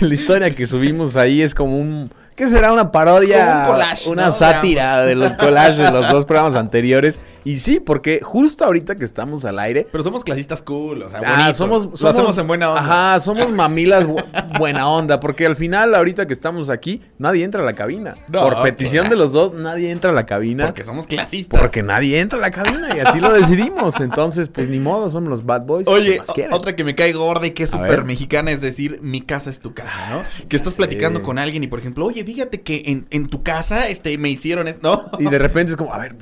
[0.00, 2.10] la historia que subimos ahí es como un.
[2.36, 2.70] ¿Qué será?
[2.72, 3.64] Una parodia.
[3.66, 4.30] Un collage, Una ¿no?
[4.30, 7.18] sátira de los collages de los dos programas anteriores.
[7.46, 9.86] Y sí, porque justo ahorita que estamos al aire.
[9.92, 11.56] pero somos clasistas cool, o sea, Ah, bonitos.
[11.56, 12.80] somos, Lo somos- hacemos en buena onda.
[12.80, 14.24] Ajá, somos mamilas bu-
[14.58, 15.20] buena onda.
[15.20, 18.16] Porque al final, ahorita que estamos aquí, nadie entra a la cabina.
[18.28, 19.16] No, Por petición claro.
[19.16, 20.66] de los dos, nadie entra a la cabina.
[20.66, 21.60] Porque somos clasistas.
[21.60, 24.00] Porque nadie entra a la cabina y así lo decidimos.
[24.00, 25.86] Entonces, pues ni modo, somos los bad boys.
[25.86, 29.20] ¿qué Oye, otra que me cae gorda y que es súper mexicana es decir, mi
[29.22, 30.22] casa es tu casa, ¿no?
[30.48, 33.88] Que estás platicando con alguien y, por ejemplo, oye, fíjate que en, en tu casa
[33.88, 35.18] este, me hicieron esto, ¿no?
[35.20, 36.16] Y de repente es como, a ver,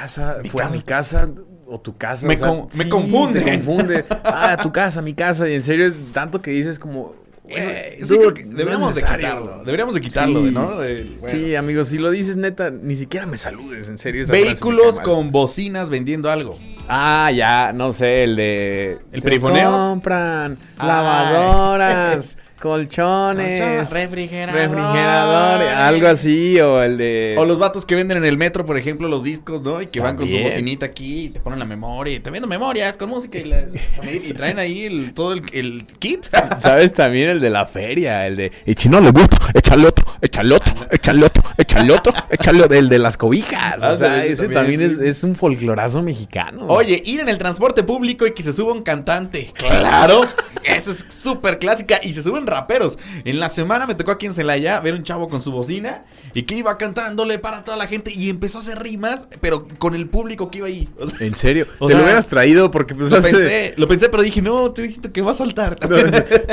[0.00, 0.72] casa, Mi fue casa.
[0.74, 1.28] a mi casa
[1.66, 2.26] o tu casa.
[2.26, 3.40] Me o sea, con- me confunde.
[3.40, 4.04] Te confunde.
[4.24, 5.48] Ah, tu casa, mi casa.
[5.48, 7.14] Y en serio es tanto que dices como,
[7.48, 9.62] eso dude, es deberíamos de quitarlo.
[9.64, 10.50] Deberíamos de quitarlo, Sí.
[10.50, 10.78] ¿no?
[10.78, 11.28] De- bueno.
[11.28, 14.24] Sí, amigos, si lo dices neta, ni siquiera me saludes, en serio.
[14.28, 16.58] Vehículos con bocinas vendiendo algo.
[16.88, 18.98] Ah, ya, no sé, el de...
[19.12, 19.70] ¿El perifoneo?
[19.70, 20.86] compran Ay.
[20.88, 25.62] lavadoras, colchones, Colchón, refrigerador.
[25.62, 27.36] algo así, o el de...
[27.38, 29.80] O los vatos que venden en el metro, por ejemplo, los discos, ¿no?
[29.80, 32.14] Y que van con su bocinita aquí y te ponen la memoria.
[32.14, 33.38] Y te vendo memorias con música
[34.02, 36.26] y, traen ahí el- todo el, el kit.
[36.58, 38.26] ¿Sabes también el de la feria?
[38.26, 42.12] El de, y si no le gusta, échale otro, échale otro, échale otro, échale otro,
[42.30, 43.82] échale otro", el de las cobijas.
[43.82, 46.66] O sea, ese también, también es, es un folclorazo mexicano.
[46.68, 49.52] Oye, ir en el transporte público y que se suba un cantante.
[49.54, 50.22] Claro.
[50.64, 52.00] Esa es súper clásica.
[52.02, 52.98] Y se suben raperos.
[53.24, 56.04] En la semana me tocó aquí en Celaya ver un chavo con su bocina
[56.34, 59.94] y que iba cantándole para toda la gente y empezó a hacer rimas, pero con
[59.94, 60.88] el público que iba ahí.
[60.98, 63.74] O sea, En serio, O te sea, lo hubieras traído porque pues lo hace- pensé,
[63.76, 65.78] lo pensé, pero dije, no, te siento que va a saltar.
[65.88, 65.96] No,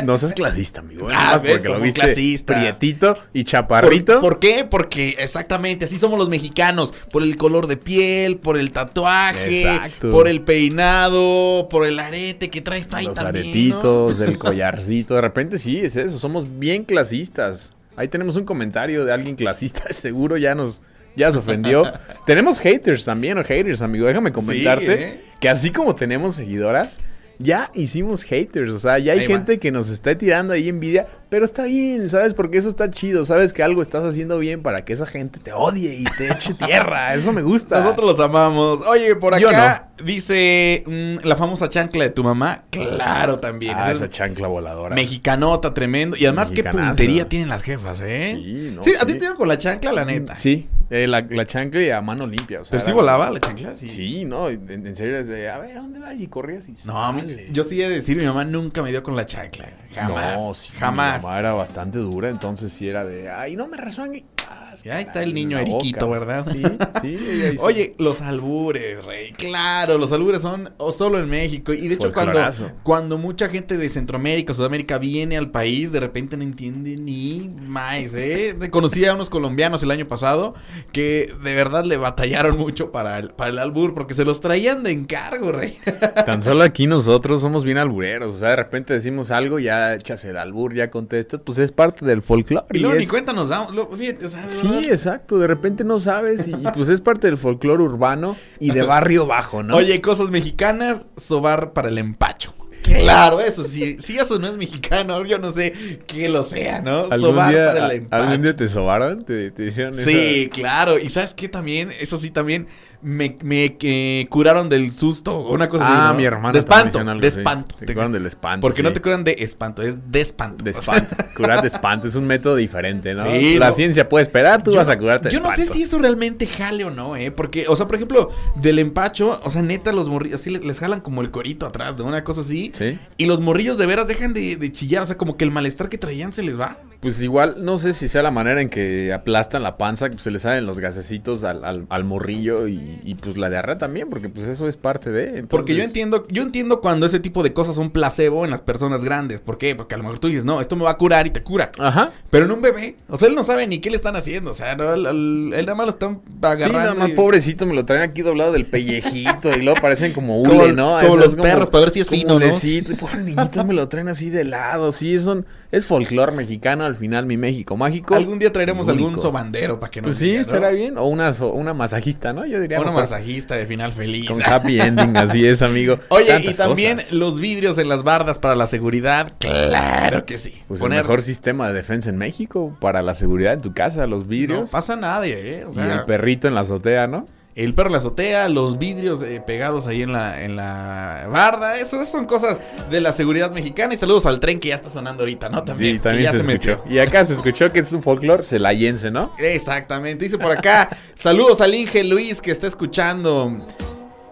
[0.03, 1.07] no seas clasista, amigo.
[1.13, 2.57] Ah, ves, porque lo viste clasistas.
[2.57, 4.19] prietito y ¿Por, chaparrito.
[4.21, 4.65] por qué?
[4.69, 6.93] Porque exactamente así somos los mexicanos.
[7.11, 10.09] Por el color de piel, por el tatuaje, Exacto.
[10.09, 13.45] por el peinado, por el arete que traes ahí los también.
[13.45, 13.51] ¿no?
[13.51, 15.15] aretitos, el collarcito.
[15.15, 16.17] De repente sí, es eso.
[16.19, 17.73] Somos bien clasistas.
[17.95, 19.83] Ahí tenemos un comentario de alguien clasista.
[19.91, 20.81] Seguro ya nos.
[21.15, 21.83] Ya se ofendió.
[22.25, 24.05] tenemos haters también, o haters, amigo.
[24.05, 25.21] Déjame comentarte ¿eh?
[25.39, 26.99] que así como tenemos seguidoras,
[27.39, 28.71] ya hicimos haters.
[28.71, 29.35] O sea, ya hay Ahí va.
[29.35, 31.07] gente que nos está tirando ahí envidia.
[31.29, 32.33] Pero está bien, ¿sabes?
[32.33, 33.25] Porque eso está chido.
[33.25, 36.53] Sabes que algo estás haciendo bien para que esa gente te odie y te eche
[36.65, 37.13] tierra.
[37.15, 37.79] Eso me gusta.
[37.79, 38.81] Nosotros los amamos.
[38.87, 42.63] Oye, por acá dice mm, la famosa chancla de tu mamá.
[42.69, 43.73] Claro, también.
[43.75, 44.95] Ah, Esa esa es chancla voladora.
[44.95, 46.15] mexicanota tremendo.
[46.17, 48.33] Y además, qué puntería tienen las jefas, ¿eh?
[48.35, 50.37] Sí, no, sí, a ti te iban con la chancla, la neta.
[50.37, 52.61] Sí, eh, la, la chancla y a mano limpia.
[52.61, 53.87] O sea, Pero sí volaba la chancla, sí.
[53.87, 56.15] Sí, no, en, en serio, de, a ver, ¿a dónde vas?
[56.19, 57.47] Y corrías y No, sale.
[57.51, 59.69] yo sí he de decir, mi mamá nunca me dio con la chancla.
[59.93, 60.37] Jamás.
[60.37, 61.14] No, sí, jamás.
[61.21, 64.25] Mamá era bastante dura, entonces sí era de, ay, no me resuene.
[64.47, 66.19] Ah, es Y ahí está el niño Eriquito, boca.
[66.19, 66.47] ¿verdad?
[66.51, 66.63] Sí,
[67.01, 67.17] sí.
[67.59, 69.31] Oye, los albures, rey.
[69.33, 71.73] Claro, los albures son o solo en México.
[71.73, 72.39] Y de hecho, cuando,
[72.83, 78.13] cuando mucha gente de Centroamérica, Sudamérica viene al país, de repente no entiende ni más,
[78.15, 78.55] ¿eh?
[78.71, 80.53] Conocí a unos colombianos el año pasado
[80.91, 84.83] que de verdad le batallaron mucho para el, para el albur porque se los traían
[84.83, 85.77] de encargo, rey.
[86.25, 88.35] Tan solo aquí nosotros somos bien albureros.
[88.35, 92.05] O sea, de repente decimos algo, ya echas el albur, ya contestas, pues es parte
[92.05, 92.65] del folclore.
[92.73, 93.73] Y luego es- ni cuenta nos damos.
[93.73, 94.83] lo- fíjate, o sea, Sí, verdad.
[94.85, 95.37] exacto.
[95.39, 99.25] De repente no sabes y, y, pues es parte del folclore urbano y de barrio
[99.25, 99.75] bajo, ¿no?
[99.77, 102.53] Oye, cosas mexicanas, sobar para el empacho.
[102.83, 103.97] Claro, eso sí.
[103.99, 105.73] Si eso no es mexicano, yo no sé
[106.05, 106.99] qué lo sea, ¿no?
[106.99, 108.23] ¿Algún Sobar día, para el empacho.
[108.23, 109.25] ¿Algún día te sobaron?
[109.25, 110.99] ¿Te, te hicieron esa- Sí, claro.
[110.99, 112.67] Y sabes qué también, eso sí también
[113.05, 115.39] me, me eh, curaron del susto.
[115.47, 116.07] Una cosa Ah, así.
[116.11, 116.13] ¿no?
[116.15, 116.53] mi hermana.
[116.53, 116.99] De espanto.
[116.99, 117.75] algo De espanto.
[117.77, 118.61] Te curan del espanto.
[118.61, 118.95] Porque no sí.
[118.95, 120.63] te curan de espanto, es de espanto.
[120.63, 121.15] De O espanto.
[121.35, 123.29] Curar de espanto es un método diferente, ¿no?
[123.29, 123.73] Sí, La no.
[123.73, 126.47] ciencia puede esperar, tú yo vas a curarte de Yo no sé si eso realmente
[126.47, 127.29] jale o no, ¿eh?
[127.31, 130.79] Porque, o sea, por ejemplo, del empacho, o sea, neta, los morrillos, así les, les
[130.79, 132.71] jalan como el corito atrás de una cosa así.
[132.73, 132.97] Sí.
[133.17, 135.89] Y los morrillos de veras dejan de, de chillar, o sea, como que el malestar
[135.89, 136.77] que traían se les va.
[137.01, 140.23] Pues igual, no sé si sea la manera en que aplastan la panza, que pues,
[140.23, 144.09] se le salen los gasecitos al, al- al morrillo y, y, pues la diarrea también,
[144.09, 145.23] porque pues eso es parte de.
[145.25, 148.61] entonces- Porque yo entiendo, yo entiendo cuando ese tipo de cosas son placebo en las
[148.61, 149.41] personas grandes.
[149.41, 149.75] ¿Por qué?
[149.75, 151.71] Porque a lo mejor tú dices, no, esto me va a curar y te cura.
[151.79, 152.11] Ajá.
[152.29, 154.51] Pero en un bebé, o sea, él no sabe ni qué le están haciendo.
[154.51, 156.77] O sea, no, él, él- él nada más lo están Sí, agarrando.
[156.79, 160.39] nada más y- pobrecito, me lo traen aquí doblado del pellejito y luego parecen como
[160.41, 160.99] hule, Como- ¿no?
[161.01, 162.35] como los perros, para ver si es fino, ¿no?
[162.37, 162.95] hulecito.
[162.95, 164.91] Pobre niñito, me lo traen así de lado.
[164.91, 168.15] Sí, son, es folclore mexicano al final, mi México mágico.
[168.15, 170.97] Algún día traeremos algún sobandero para que nos Pues sí, estará bien.
[170.97, 172.45] O una, so- una masajista, ¿no?
[172.45, 172.77] Yo diría.
[172.91, 174.27] Masajista de final feliz.
[174.29, 175.99] Con happy ending, así es, amigo.
[176.09, 177.13] Oye, y también cosas.
[177.13, 179.33] los vidrios en las bardas para la seguridad.
[179.39, 180.61] Claro que sí.
[180.67, 184.05] Pues Poner- el mejor sistema de defensa en México para la seguridad en tu casa,
[184.07, 184.69] los No vidrios.
[184.69, 185.63] pasa nada, ¿eh?
[185.67, 187.25] O y sea, el perrito en la azotea, ¿no?
[187.55, 191.77] El perro en la azotea, los vidrios eh, pegados ahí en la, en la barda.
[191.77, 193.93] Eso, eso son cosas de la seguridad mexicana.
[193.93, 195.63] Y saludos al tren que ya está sonando ahorita, ¿no?
[195.63, 196.83] También, sí, también ya se, escuchó.
[196.89, 199.31] Y acá se escuchó que es un folclore celayense, ¿no?
[199.39, 200.25] Exactamente.
[200.25, 203.65] Dice por acá, saludos al Inge Luis que está escuchando.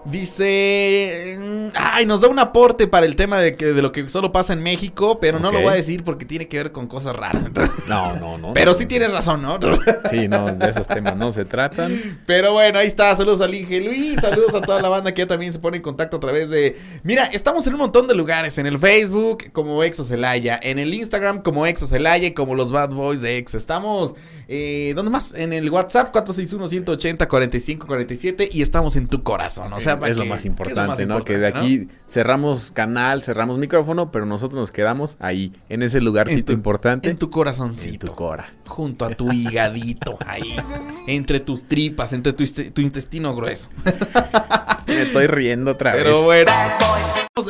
[0.05, 1.39] Dice,
[1.75, 4.53] ay, nos da un aporte para el tema de, que, de lo que solo pasa
[4.53, 7.45] en México, pero no lo voy a decir porque tiene que ver con cosas raras.
[7.45, 8.53] Entonces, No, no, no.
[8.53, 9.57] pero sí tienes razón, ¿no?
[10.09, 12.19] Sí, no, de esos temas no se tratan.
[12.25, 13.15] Pero bueno, ahí está.
[13.15, 14.19] Saludos al Inge Luis.
[14.19, 16.75] Saludos a toda la banda que ya también se pone en contacto a través de.
[17.03, 18.57] Mira, estamos en un montón de lugares.
[18.57, 20.59] En el Facebook, como Exo Celaya.
[20.61, 22.27] En el Instagram, como Exo Celaya.
[22.27, 23.55] Y como los Bad Boys de Ex.
[23.55, 24.15] Estamos.
[24.47, 25.33] Eh, ¿Dónde más?
[25.33, 28.49] En el WhatsApp, 461-180-4547.
[28.51, 29.71] Y estamos en tu corazón.
[29.73, 31.23] O sea, para es lo que- más que es importante, lo más ¿no?
[31.23, 36.01] Que de importante, aquí cerramos canal, cerramos micrófono, pero nosotros nos quedamos ahí, en ese
[36.01, 37.09] lugarcito En tu- importante.
[37.09, 38.07] En tu corazoncito.
[38.07, 38.53] en tu cora.
[38.67, 40.17] Junto a tu higadito.
[40.25, 40.55] Ahí.
[41.07, 42.13] Entre tus tripas.
[42.13, 43.69] Entre tu, este- tu intestino grueso.
[44.87, 46.45] Me estoy riendo otra Pero vez.
[46.45, 46.51] bueno.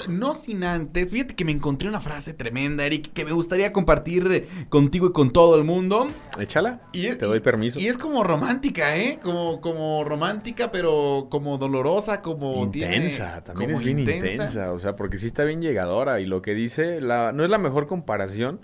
[0.08, 4.48] No sin antes, fíjate que me encontré una frase tremenda, Eric, que me gustaría compartir
[4.70, 6.08] contigo y con todo el mundo.
[6.40, 6.80] Échala.
[6.94, 7.80] Y es- Te doy permiso.
[7.82, 9.20] Y es como romántica, ¿eh?
[9.22, 14.72] Como, como romántica, pero como dolorosa, como tiene- intensa, también como es bien intensa.
[14.72, 17.58] o sea, porque sí está bien llegadora y lo que dice, la, no es la
[17.58, 18.62] mejor comparación,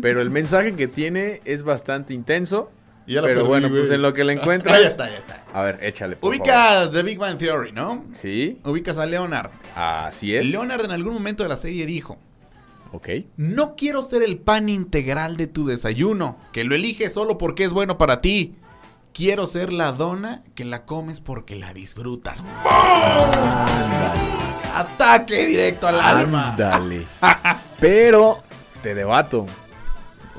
[0.00, 2.70] pero el mensaje que tiene es bastante intenso.
[3.06, 4.80] Ya pero perdí, bueno, pues en lo que la Ah, encuentras.
[4.80, 5.44] ya está, ya está.
[5.52, 6.16] A ver, échale.
[6.16, 6.40] por favor.
[6.46, 8.04] Ubicas The Big Bang Theory, ¿no?
[8.12, 9.50] Sí, Ubicas a Leonard.
[9.76, 10.48] así es.
[10.48, 12.18] Leonard en algún momento de la serie dijo,
[12.92, 13.08] Ok.
[13.36, 17.72] No quiero ser el pan integral de tu desayuno, que lo eliges solo porque es
[17.72, 18.54] bueno para ti.
[19.12, 22.42] Quiero ser la dona que la comes porque la disfrutas.
[24.74, 26.50] Ataque directo al alma.
[26.50, 27.06] Ándale.
[27.80, 28.42] pero
[28.82, 29.46] te debato.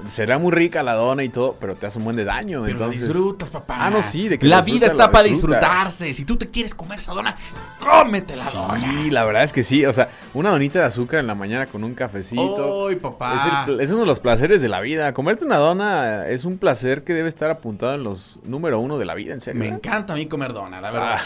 [0.08, 2.62] Será muy rica la dona y todo, pero te hace un buen de daño.
[2.63, 3.77] Pero la entonces, disfrutas, papá.
[3.79, 6.13] Ah, no, sí, de que La vida está la para disfrutarse.
[6.13, 7.36] Si tú te quieres comer esa dona,
[7.79, 8.79] cómete la dona.
[8.79, 9.86] Sí, la verdad es que sí.
[9.86, 12.88] O sea, una donita de azúcar en la mañana con un cafecito.
[12.88, 13.36] Ay, papá.
[13.36, 15.13] Es, el pl- es uno de los placeres de la vida.
[15.13, 19.05] Comerte una dona es un placer que debe estar apuntado en los número uno de
[19.05, 19.60] la vida, en serio.
[19.60, 19.71] Me ¿eh?
[19.73, 21.17] encanta a mí comer dona, la verdad.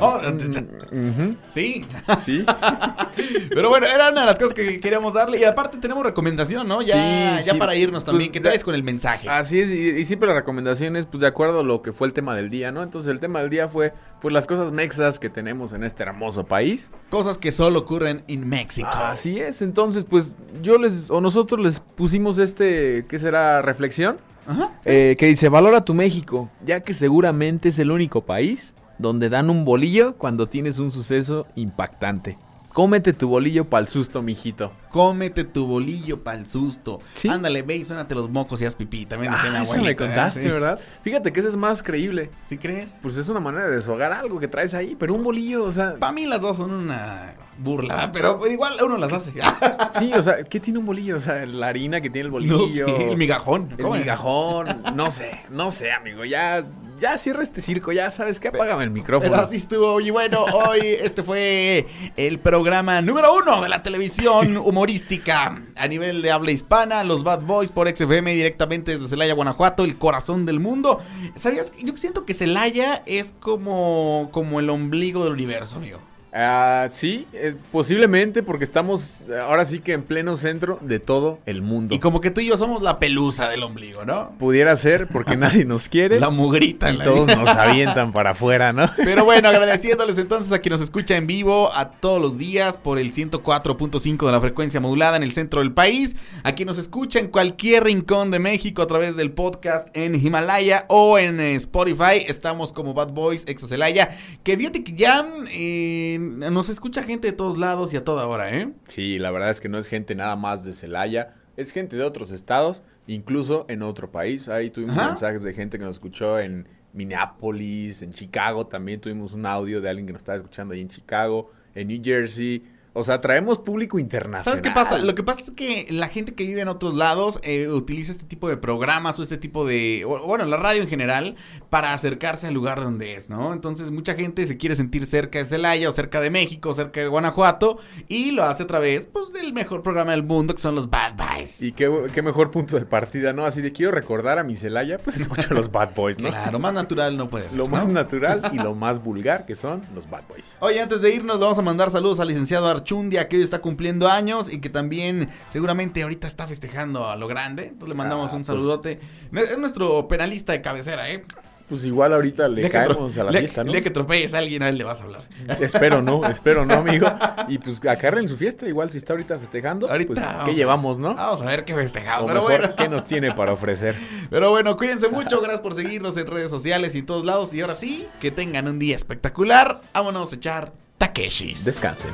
[0.00, 0.18] Ah.
[0.20, 1.84] no, sí.
[2.18, 2.44] Sí.
[3.50, 5.38] Pero bueno, era una de las cosas que queríamos darle.
[5.40, 6.82] Y aparte tenemos recomendación, ¿no?
[6.82, 6.94] Ya,
[7.38, 7.58] Sí, ya sí.
[7.58, 8.30] para irnos también.
[8.30, 9.28] Pues, que ya- traes con el mensaje.
[9.28, 12.06] Así es, y, y siempre la recomendación es pues de acuerdo a lo que fue
[12.06, 12.82] el tema del día, ¿no?
[12.82, 16.44] Entonces el tema del día fue pues las cosas mexas que tenemos en este hermoso
[16.44, 16.90] país.
[17.10, 18.88] Cosas que solo ocurren en México.
[18.92, 23.62] Así es, entonces pues yo les, o nosotros les pusimos este, ¿qué será?
[23.62, 24.18] Reflexión.
[24.46, 24.72] Ajá.
[24.84, 29.50] Eh, que dice, valora tu México, ya que seguramente es el único país donde dan
[29.50, 32.38] un bolillo cuando tienes un suceso impactante.
[32.76, 34.70] Cómete tu bolillo pa'l susto, mijito.
[34.90, 37.00] Cómete tu bolillo para el susto.
[37.14, 37.26] Sí.
[37.26, 39.06] Ándale, ve y suénate los mocos y haz pipí.
[39.06, 39.96] También Ah, eso me abuelita, ¿eh?
[39.96, 40.48] contaste, Sí.
[40.50, 40.78] ¿verdad?
[41.00, 42.30] Fíjate que ese es más creíble.
[42.44, 42.98] ¿Sí crees?
[43.00, 45.94] Pues es una manera de deshogar algo que traes ahí, pero un bolillo, o sea...
[45.94, 48.10] Para mí las dos son una burla, ¿verdad?
[48.12, 49.32] pero igual uno las hace.
[49.90, 51.16] Sí, o sea, ¿qué tiene un bolillo?
[51.16, 52.86] O sea, la harina que tiene el no bolillo.
[52.86, 53.68] sé, el migajón.
[53.76, 53.94] El ¿Cómo?
[53.96, 56.64] migajón, no sé, no sé, amigo, ya,
[57.00, 59.30] ya cierra este circo, ya sabes que apágame el micrófono.
[59.30, 60.00] Pero así estuvo.
[60.00, 66.22] Y bueno, hoy este fue el programa número uno de la televisión humorística a nivel
[66.22, 67.04] de habla hispana.
[67.04, 71.00] Los Bad Boys por XFM directamente desde Celaya, Guanajuato, el corazón del mundo.
[71.36, 71.72] ¿Sabías?
[71.82, 76.00] Yo siento que Celaya es como, como el ombligo del universo, amigo.
[76.38, 81.62] Ah, sí, eh, posiblemente porque estamos ahora sí que en pleno centro de todo el
[81.62, 81.94] mundo.
[81.94, 84.32] Y como que tú y yo somos la pelusa del ombligo, ¿no?
[84.38, 86.92] Pudiera ser porque nadie nos quiere La mugrita.
[86.92, 88.90] y la- todos nos avientan para afuera, ¿no?
[88.96, 92.98] Pero bueno, agradeciéndoles entonces a quien nos escucha en vivo a todos los días por
[92.98, 97.18] el 104.5 de la frecuencia modulada en el centro del país, a quien nos escucha
[97.18, 102.24] en cualquier rincón de México a través del podcast en Himalaya o en eh, Spotify,
[102.26, 104.10] estamos como Bad Boys Exa Celaya,
[104.42, 105.24] que fíjate que ya
[105.54, 108.72] eh, nos escucha gente de todos lados y a toda hora, ¿eh?
[108.84, 112.02] Sí, la verdad es que no es gente nada más de Celaya, es gente de
[112.02, 114.48] otros estados, incluso en otro país.
[114.48, 115.08] Ahí tuvimos Ajá.
[115.08, 119.88] mensajes de gente que nos escuchó en Minneapolis, en Chicago, también tuvimos un audio de
[119.88, 122.62] alguien que nos estaba escuchando ahí en Chicago, en New Jersey.
[122.98, 124.42] O sea, traemos público internacional.
[124.42, 124.98] ¿Sabes qué pasa?
[124.98, 128.24] Lo que pasa es que la gente que vive en otros lados eh, utiliza este
[128.24, 131.36] tipo de programas o este tipo de, o- bueno, la radio en general,
[131.70, 133.52] para acercarse al lugar donde es, ¿no?
[133.52, 137.00] Entonces mucha gente se quiere sentir cerca de Celaya o cerca de México o cerca
[137.00, 137.78] de Guanajuato
[138.08, 141.14] y lo hace a través, pues, del mejor programa del mundo que son los Bad
[141.16, 141.60] Boys.
[141.62, 143.44] Y qué, qué mejor punto de partida, ¿no?
[143.44, 146.28] Así de quiero recordar a mi Celaya, pues escucho a los Bad Boys, ¿no?
[146.28, 147.58] Claro, más natural no puede ser.
[147.58, 147.70] Lo ¿no?
[147.70, 150.56] más natural y lo más vulgar que son los Bad Boys.
[150.60, 153.58] Oye, antes de irnos, le vamos a mandar saludos al licenciado Archundia, que hoy está
[153.58, 157.64] cumpliendo años y que también seguramente ahorita está festejando a lo grande.
[157.64, 158.46] Entonces le mandamos Ah, un pues.
[158.46, 159.00] saludote.
[159.34, 161.24] Es nuestro penalista de cabecera, ¿eh?
[161.68, 163.72] Pues igual ahorita le caemos a la fiesta, ¿no?
[163.72, 165.28] día que atropelles a alguien, a él le vas a hablar.
[165.60, 167.08] Espero no, espero no, amigo.
[167.48, 169.90] Y pues acarren su fiesta, igual si está ahorita festejando.
[169.90, 171.14] Ahorita pues, ¿qué a- llevamos, no?
[171.16, 172.22] Vamos a ver qué festejamos.
[172.22, 172.76] o Pero mejor, bueno.
[172.76, 173.96] ¿qué nos tiene para ofrecer?
[174.30, 175.40] Pero bueno, cuídense mucho.
[175.40, 177.52] Gracias por seguirnos en redes sociales y en todos lados.
[177.52, 179.80] Y ahora sí, que tengan un día espectacular.
[179.92, 181.64] Vámonos a echar Takeshis.
[181.64, 182.12] Descansen.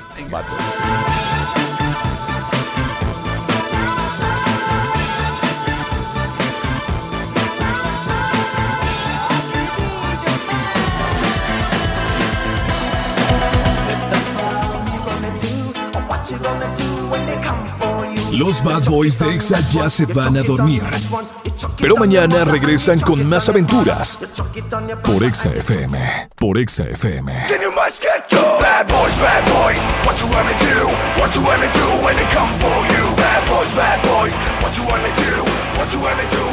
[18.33, 20.83] Los Bad Boys de Exa ya se van a dormir.
[21.78, 24.18] Pero mañana regresan con más aventuras.
[25.05, 26.28] Por Exa FM.
[26.37, 27.47] Por Exa FM.
[28.83, 31.22] Bad boys, bad boys, what you wanna do?
[31.22, 33.14] What you wanna do when they come for you?
[33.14, 35.45] Bad boys, bad boys, what you wanna do?
[35.78, 36.52] What you wanna do?